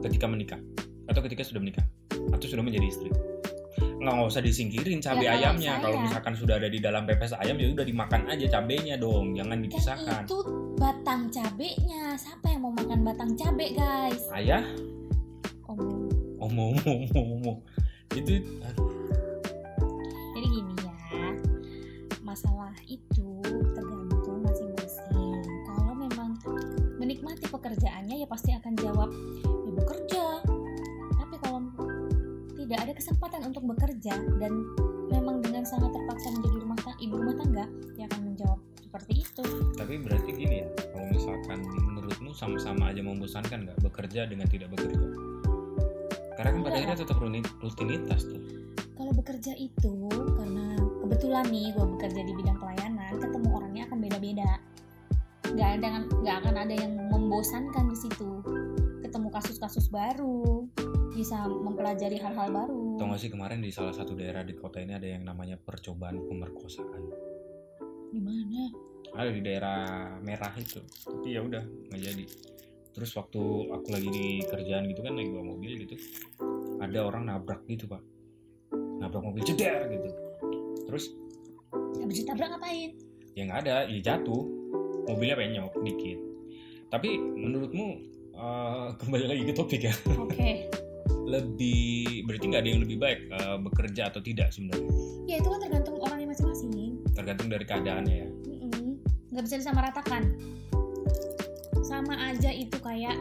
ketika 0.06 0.26
menikah 0.28 0.60
atau 1.08 1.22
ketika 1.26 1.42
sudah 1.42 1.62
menikah 1.64 1.86
atau 2.12 2.46
sudah 2.46 2.62
menjadi 2.62 2.86
istri? 2.86 3.10
Nggak, 4.04 4.14
nggak 4.20 4.30
usah 4.36 4.44
disingkirin 4.44 5.00
cabai 5.00 5.26
Ya, 5.26 5.40
ayamnya. 5.40 5.80
Kalau 5.80 5.98
misalkan 6.04 6.34
sudah 6.36 6.60
ada 6.60 6.68
di 6.68 6.84
dalam 6.84 7.08
pepes 7.08 7.32
ayam 7.40 7.56
ya 7.56 7.72
udah 7.72 7.88
dimakan 7.88 8.28
aja 8.28 8.46
cabenya 8.60 9.00
dong, 9.00 9.32
jangan 9.32 9.58
Kan 9.58 9.64
dipisahkan. 9.64 10.22
itu 10.28 10.40
batang 10.76 11.22
cabenya 11.32 12.20
siapa 12.20 12.52
yang 12.52 12.68
mau 12.68 12.74
makan 12.76 13.00
batang 13.08 13.32
cabe 13.40 13.72
guys 13.72 14.28
Ayah, 14.36 14.68
omong. 16.44 16.76
Itu 18.14 18.34
aduh, 18.62 18.90
Jadi 20.34 20.48
gini 20.50 20.74
ya, 20.78 20.94
masalah 22.22 22.74
itu 22.86 23.42
tergantung 23.74 24.42
masing-masing. 24.46 25.40
Kalau 25.66 25.94
memang 25.98 26.38
menikmati 26.98 27.46
pekerjaannya 27.50 28.22
ya 28.22 28.28
pasti 28.30 28.54
akan 28.54 28.74
jawab 28.78 29.10
ya 29.46 29.72
bekerja. 29.74 30.26
Tapi 31.18 31.36
kalau 31.42 31.60
tidak 32.54 32.80
ada 32.90 32.94
kesempatan 32.96 33.42
untuk 33.50 33.64
bekerja 33.66 34.14
dan 34.40 34.54
memang 35.10 35.42
dengan 35.42 35.64
sangat 35.68 35.92
terpaksa 35.94 36.32
menjadi 36.32 36.58
rumah 36.64 36.78
ta- 36.80 37.00
ibu 37.02 37.14
rumah 37.18 37.36
tangga, 37.38 37.66
ya 37.98 38.06
akan 38.10 38.22
menjawab 38.34 38.60
seperti 38.78 39.14
itu. 39.26 39.44
tapi 39.74 39.94
berarti 40.00 40.30
gini 40.32 40.56
ya. 40.62 40.68
Kalau 40.94 41.08
misalkan 41.10 41.60
menurutmu 41.66 42.30
sama-sama 42.32 42.94
aja 42.94 43.02
membosankan 43.02 43.66
nggak 43.66 43.80
bekerja 43.82 44.30
dengan 44.30 44.46
tidak 44.46 44.70
bekerja? 44.74 45.33
Karena 46.44 46.60
kan 46.60 46.62
pada 46.68 46.76
akhirnya 46.76 47.00
tetap 47.00 47.18
rutinitas 47.64 48.22
tuh. 48.28 48.42
Kalau 49.00 49.16
bekerja 49.16 49.56
itu 49.56 50.12
karena 50.12 50.76
kebetulan 51.00 51.46
nih 51.48 51.72
gue 51.72 51.86
bekerja 51.96 52.20
di 52.20 52.34
bidang 52.36 52.60
pelayanan, 52.60 53.16
ketemu 53.16 53.48
orangnya 53.56 53.84
akan 53.88 53.98
beda-beda. 54.04 54.52
Gak 55.56 55.70
ada 55.80 56.04
nggak 56.04 56.36
akan 56.44 56.56
ada 56.68 56.74
yang 56.76 56.94
membosankan 57.08 57.86
di 57.88 57.96
situ. 57.96 58.44
Ketemu 59.00 59.28
kasus-kasus 59.32 59.88
baru, 59.88 60.68
bisa 61.16 61.48
mempelajari 61.48 62.20
hal-hal 62.20 62.52
baru. 62.52 63.00
Tau 63.00 63.08
gak 63.08 63.22
sih 63.24 63.32
kemarin 63.32 63.64
di 63.64 63.72
salah 63.72 63.96
satu 63.96 64.12
daerah 64.12 64.44
di 64.44 64.52
kota 64.52 64.84
ini 64.84 65.00
ada 65.00 65.08
yang 65.08 65.24
namanya 65.24 65.56
percobaan 65.56 66.20
pemerkosaan. 66.28 67.04
Di 68.12 68.20
mana? 68.20 68.68
Ada 69.16 69.30
di 69.32 69.42
daerah 69.46 69.80
merah 70.20 70.52
itu. 70.60 70.84
Tapi 71.08 71.40
ya 71.40 71.40
udah 71.40 71.64
nggak 71.88 72.02
jadi. 72.04 72.26
Terus 72.94 73.12
waktu 73.14 73.42
aku 73.74 73.88
lagi 73.90 74.10
di 74.10 74.26
kerjaan 74.46 74.86
gitu 74.86 75.02
kan 75.02 75.18
lagi 75.18 75.30
bawa 75.30 75.46
mobil 75.50 75.82
gitu, 75.82 75.98
ada 76.78 77.00
orang 77.02 77.26
nabrak 77.26 77.66
gitu 77.66 77.90
pak, 77.90 78.02
nabrak 79.02 79.24
mobil 79.24 79.42
jeder 79.44 79.90
gitu. 79.90 80.10
Terus 80.86 81.10
Habis 81.98 82.22
ditabrak 82.22 82.54
ngapain? 82.54 82.92
ya 83.34 83.42
nggak 83.44 83.60
ada, 83.66 83.76
ya 83.90 84.00
jatuh, 84.00 84.46
mobilnya 85.08 85.34
penyok 85.34 85.74
dikit. 85.82 86.20
Tapi 86.88 87.18
menurutmu 87.18 87.86
eh, 88.32 88.88
kembali 89.02 89.26
lagi 89.26 89.44
ke 89.50 89.54
topik 89.54 89.82
ya, 89.84 89.94
Oke. 90.22 90.70
lebih 91.34 92.28
berarti 92.28 92.46
nggak 92.46 92.62
ada 92.62 92.70
yang 92.70 92.82
lebih 92.86 92.98
baik 93.02 93.20
eh, 93.26 93.58
bekerja 93.58 94.14
atau 94.14 94.22
tidak 94.22 94.54
sebenarnya, 94.54 94.92
Ya 95.26 95.42
itu 95.42 95.50
kan 95.50 95.60
tergantung 95.60 95.98
orangnya 95.98 96.30
masing-masing. 96.30 97.02
tergantung 97.14 97.50
dari 97.50 97.66
keadaannya 97.66 98.16
ya. 98.16 98.30
Nggak 99.34 99.44
bisa 99.50 99.56
disamaratakan. 99.66 100.24
Sama 101.94 102.18
aja 102.18 102.50
itu 102.50 102.74
kayak 102.82 103.14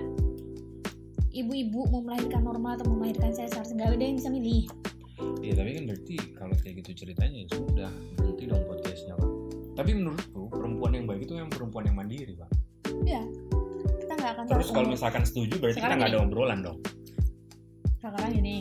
ibu-ibu 1.29 1.93
mau 1.93 2.01
melahirkan 2.09 2.41
normal 2.41 2.81
atau 2.81 2.89
mau 2.89 3.05
melahirkan 3.05 3.29
sesar, 3.29 3.69
segala 3.69 3.93
ada 3.93 4.01
yang 4.01 4.17
bisa 4.17 4.33
milih. 4.33 4.65
Iya 5.45 5.61
tapi 5.61 5.77
kan 5.77 5.83
berarti 5.93 6.17
kalau 6.33 6.57
kayak 6.57 6.81
gitu 6.81 7.05
ceritanya 7.05 7.45
ya 7.45 7.49
sudah 7.53 7.93
berhenti 8.17 8.49
dong 8.49 8.65
podcastnya 8.65 9.13
pak. 9.21 9.31
Tapi 9.77 9.91
menurutku 9.93 10.49
perempuan 10.49 10.97
yang 10.97 11.05
baik 11.05 11.29
itu 11.29 11.37
yang 11.37 11.53
perempuan 11.53 11.85
yang 11.85 12.01
mandiri 12.01 12.33
pak. 12.33 12.49
Kita 14.01 14.13
nggak 14.17 14.31
akan 14.41 14.45
Terus 14.57 14.69
kalau 14.73 14.89
misalkan 14.89 15.23
setuju 15.29 15.55
berarti 15.61 15.77
kita 15.77 15.85
Sekarang 15.85 15.99
nggak 16.01 16.11
ada 16.17 16.21
obrolan 16.25 16.61
dong. 16.65 16.79
sekarang 18.01 18.33
gini 18.35 18.57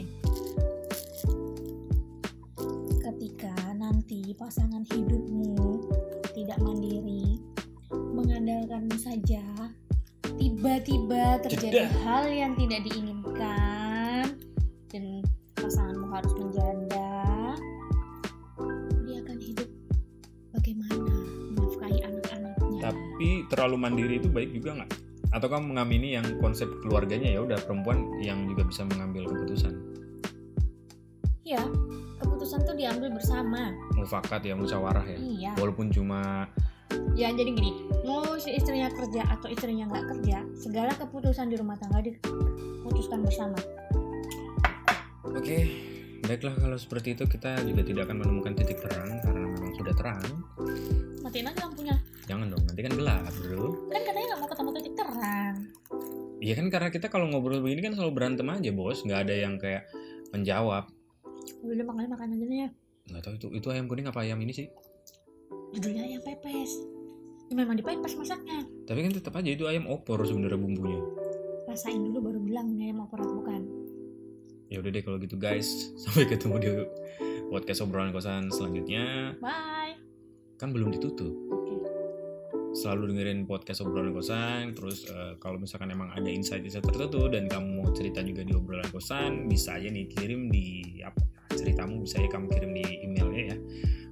ketika 3.00 3.56
nanti 3.80 4.36
pasangan 4.36 4.84
hidupmu 4.92 5.71
tiba-tiba 10.80 11.36
terjadi 11.44 11.84
Jeda. 11.84 12.00
hal 12.08 12.24
yang 12.32 12.56
tidak 12.56 12.80
diinginkan 12.88 14.24
dan 14.88 15.04
pasanganmu 15.60 16.08
harus 16.16 16.32
menjanda 16.40 17.12
dia 19.04 19.18
akan 19.20 19.38
hidup 19.44 19.68
bagaimana 20.56 21.12
menafkahi 21.52 22.00
anak-anaknya 22.08 22.80
Tapi 22.88 23.30
terlalu 23.52 23.76
mandiri 23.76 24.16
itu 24.24 24.32
baik 24.32 24.56
juga 24.56 24.80
nggak? 24.80 24.92
Atau 25.36 25.52
kamu 25.52 25.76
mengamini 25.76 26.16
yang 26.16 26.24
konsep 26.40 26.72
keluarganya 26.80 27.36
ya 27.36 27.44
udah 27.44 27.60
perempuan 27.68 28.08
yang 28.24 28.48
juga 28.48 28.64
bisa 28.64 28.88
mengambil 28.88 29.28
keputusan. 29.28 29.76
ya 31.44 31.60
keputusan 32.24 32.64
tuh 32.64 32.80
diambil 32.80 33.12
bersama 33.12 33.76
Mufakat 33.92 34.40
ya 34.48 34.56
musyawarah 34.56 35.04
ya. 35.04 35.20
iya 35.20 35.52
Walaupun 35.60 35.92
cuma 35.92 36.48
Ya 37.16 37.30
jadi 37.32 37.54
gini, 37.54 37.72
mau 38.04 38.36
si 38.42 38.56
istrinya 38.56 38.90
kerja 38.90 39.22
atau 39.30 39.48
istrinya 39.48 39.86
nggak 39.88 40.06
kerja, 40.16 40.44
segala 40.58 40.92
keputusan 40.98 41.52
di 41.52 41.56
rumah 41.60 41.78
tangga 41.78 42.02
diputuskan 42.02 43.22
bersama. 43.22 43.60
Oke, 45.32 45.70
baiklah 46.26 46.58
kalau 46.58 46.76
seperti 46.76 47.14
itu 47.16 47.24
kita 47.30 47.62
juga 47.64 47.86
tidak 47.86 48.10
akan 48.10 48.18
menemukan 48.26 48.54
titik 48.58 48.82
terang 48.84 49.22
karena 49.22 49.48
memang 49.48 49.72
sudah 49.78 49.94
terang. 49.96 50.26
Matiin 51.22 51.48
aja 51.48 51.60
lampunya. 51.70 51.96
Jangan 52.26 52.48
dong, 52.52 52.64
nanti 52.68 52.82
kan 52.84 52.94
gelap 52.98 53.34
bro. 53.38 53.66
Kan 53.94 54.02
katanya 54.02 54.26
nggak 54.34 54.40
mau 54.42 54.50
ketemu 54.50 54.70
titik 54.80 54.94
terang. 54.98 55.56
Iya 56.42 56.54
kan 56.58 56.68
karena 56.74 56.90
kita 56.90 57.08
kalau 57.14 57.30
ngobrol 57.30 57.62
begini 57.62 57.86
kan 57.86 57.94
selalu 57.94 58.12
berantem 58.18 58.50
aja 58.50 58.72
bos, 58.74 59.06
nggak 59.06 59.30
ada 59.30 59.36
yang 59.38 59.62
kayak 59.62 59.86
menjawab. 60.34 60.90
Udah 61.62 61.86
makan 61.86 62.10
makan 62.10 62.34
aja 62.34 62.46
nih 62.50 62.60
ya. 62.66 62.70
Nggak 63.14 63.22
tahu 63.22 63.34
itu 63.38 63.48
itu 63.62 63.68
ayam 63.70 63.86
kuning 63.86 64.10
apa 64.10 64.26
ayam 64.26 64.42
ini 64.42 64.50
sih? 64.50 64.68
Judulnya 65.72 66.04
ayam 66.04 66.22
pepes. 66.24 66.72
Ya 67.48 67.56
memang 67.56 67.80
dipepes 67.80 68.16
masaknya. 68.20 68.68
Tapi 68.88 69.00
kan 69.08 69.12
tetap 69.16 69.34
aja 69.40 69.50
itu 69.52 69.68
ayam 69.68 69.88
opor 69.88 70.20
sebenarnya 70.24 70.60
bumbunya. 70.60 71.00
Rasain 71.68 72.00
dulu 72.00 72.32
baru 72.32 72.40
bilang 72.44 72.76
ini 72.76 72.92
ayam 72.92 73.08
opor 73.08 73.24
atau 73.24 73.40
bukan. 73.40 73.62
Ya 74.72 74.80
udah 74.80 74.92
deh 74.92 75.04
kalau 75.04 75.20
gitu 75.20 75.36
guys, 75.40 75.68
sampai 76.04 76.28
ketemu 76.28 76.56
di 76.60 76.70
podcast 77.48 77.84
obrolan 77.84 78.12
kosan 78.12 78.52
selanjutnya. 78.52 79.36
Bye. 79.40 79.96
Kan 80.60 80.76
belum 80.76 80.92
ditutup. 80.92 81.32
Oke. 81.52 81.76
Selalu 82.72 83.16
dengerin 83.16 83.48
podcast 83.48 83.84
obrolan 83.84 84.12
kosan. 84.12 84.76
Terus 84.76 85.08
eh, 85.08 85.40
kalau 85.40 85.56
misalkan 85.56 85.92
emang 85.92 86.12
ada 86.12 86.28
insight-insight 86.28 86.84
tertentu 86.84 87.32
dan 87.32 87.48
kamu 87.48 87.68
mau 87.80 87.88
cerita 87.96 88.20
juga 88.24 88.44
di 88.44 88.52
obrolan 88.52 88.88
kosan, 88.92 89.48
bisa 89.48 89.80
aja 89.80 89.88
nih 89.88 90.08
kirim 90.08 90.52
di 90.52 91.00
apa 91.04 91.20
ceritamu 91.52 92.04
bisa 92.04 92.20
ya 92.24 92.30
kamu 92.32 92.48
kirim 92.48 92.72
di 92.72 92.86
emailnya 93.04 93.44
ya 93.52 93.58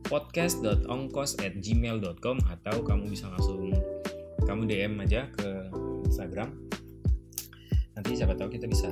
podcast.ongkos@gmail.com 0.09 2.37
atau 2.49 2.81
kamu 2.81 3.13
bisa 3.13 3.29
langsung 3.29 3.69
kamu 4.43 4.65
DM 4.65 4.97
aja 5.05 5.29
ke 5.29 5.69
Instagram. 6.09 6.49
Nanti 7.93 8.17
siapa 8.17 8.33
tahu 8.33 8.57
kita 8.57 8.65
bisa 8.65 8.89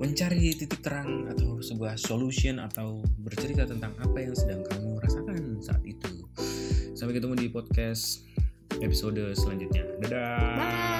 mencari 0.00 0.56
titik 0.56 0.80
terang 0.80 1.28
atau 1.28 1.60
sebuah 1.60 2.00
solution 2.00 2.56
atau 2.62 3.02
bercerita 3.20 3.68
tentang 3.68 3.92
apa 4.00 4.16
yang 4.22 4.32
sedang 4.32 4.64
kamu 4.64 4.96
rasakan 5.02 5.60
saat 5.60 5.84
itu. 5.84 6.24
Sampai 6.96 7.12
ketemu 7.18 7.34
di 7.36 7.50
podcast 7.52 8.24
episode 8.80 9.36
selanjutnya. 9.36 9.84
Dadah. 10.00 10.56
Bye. 10.56 10.97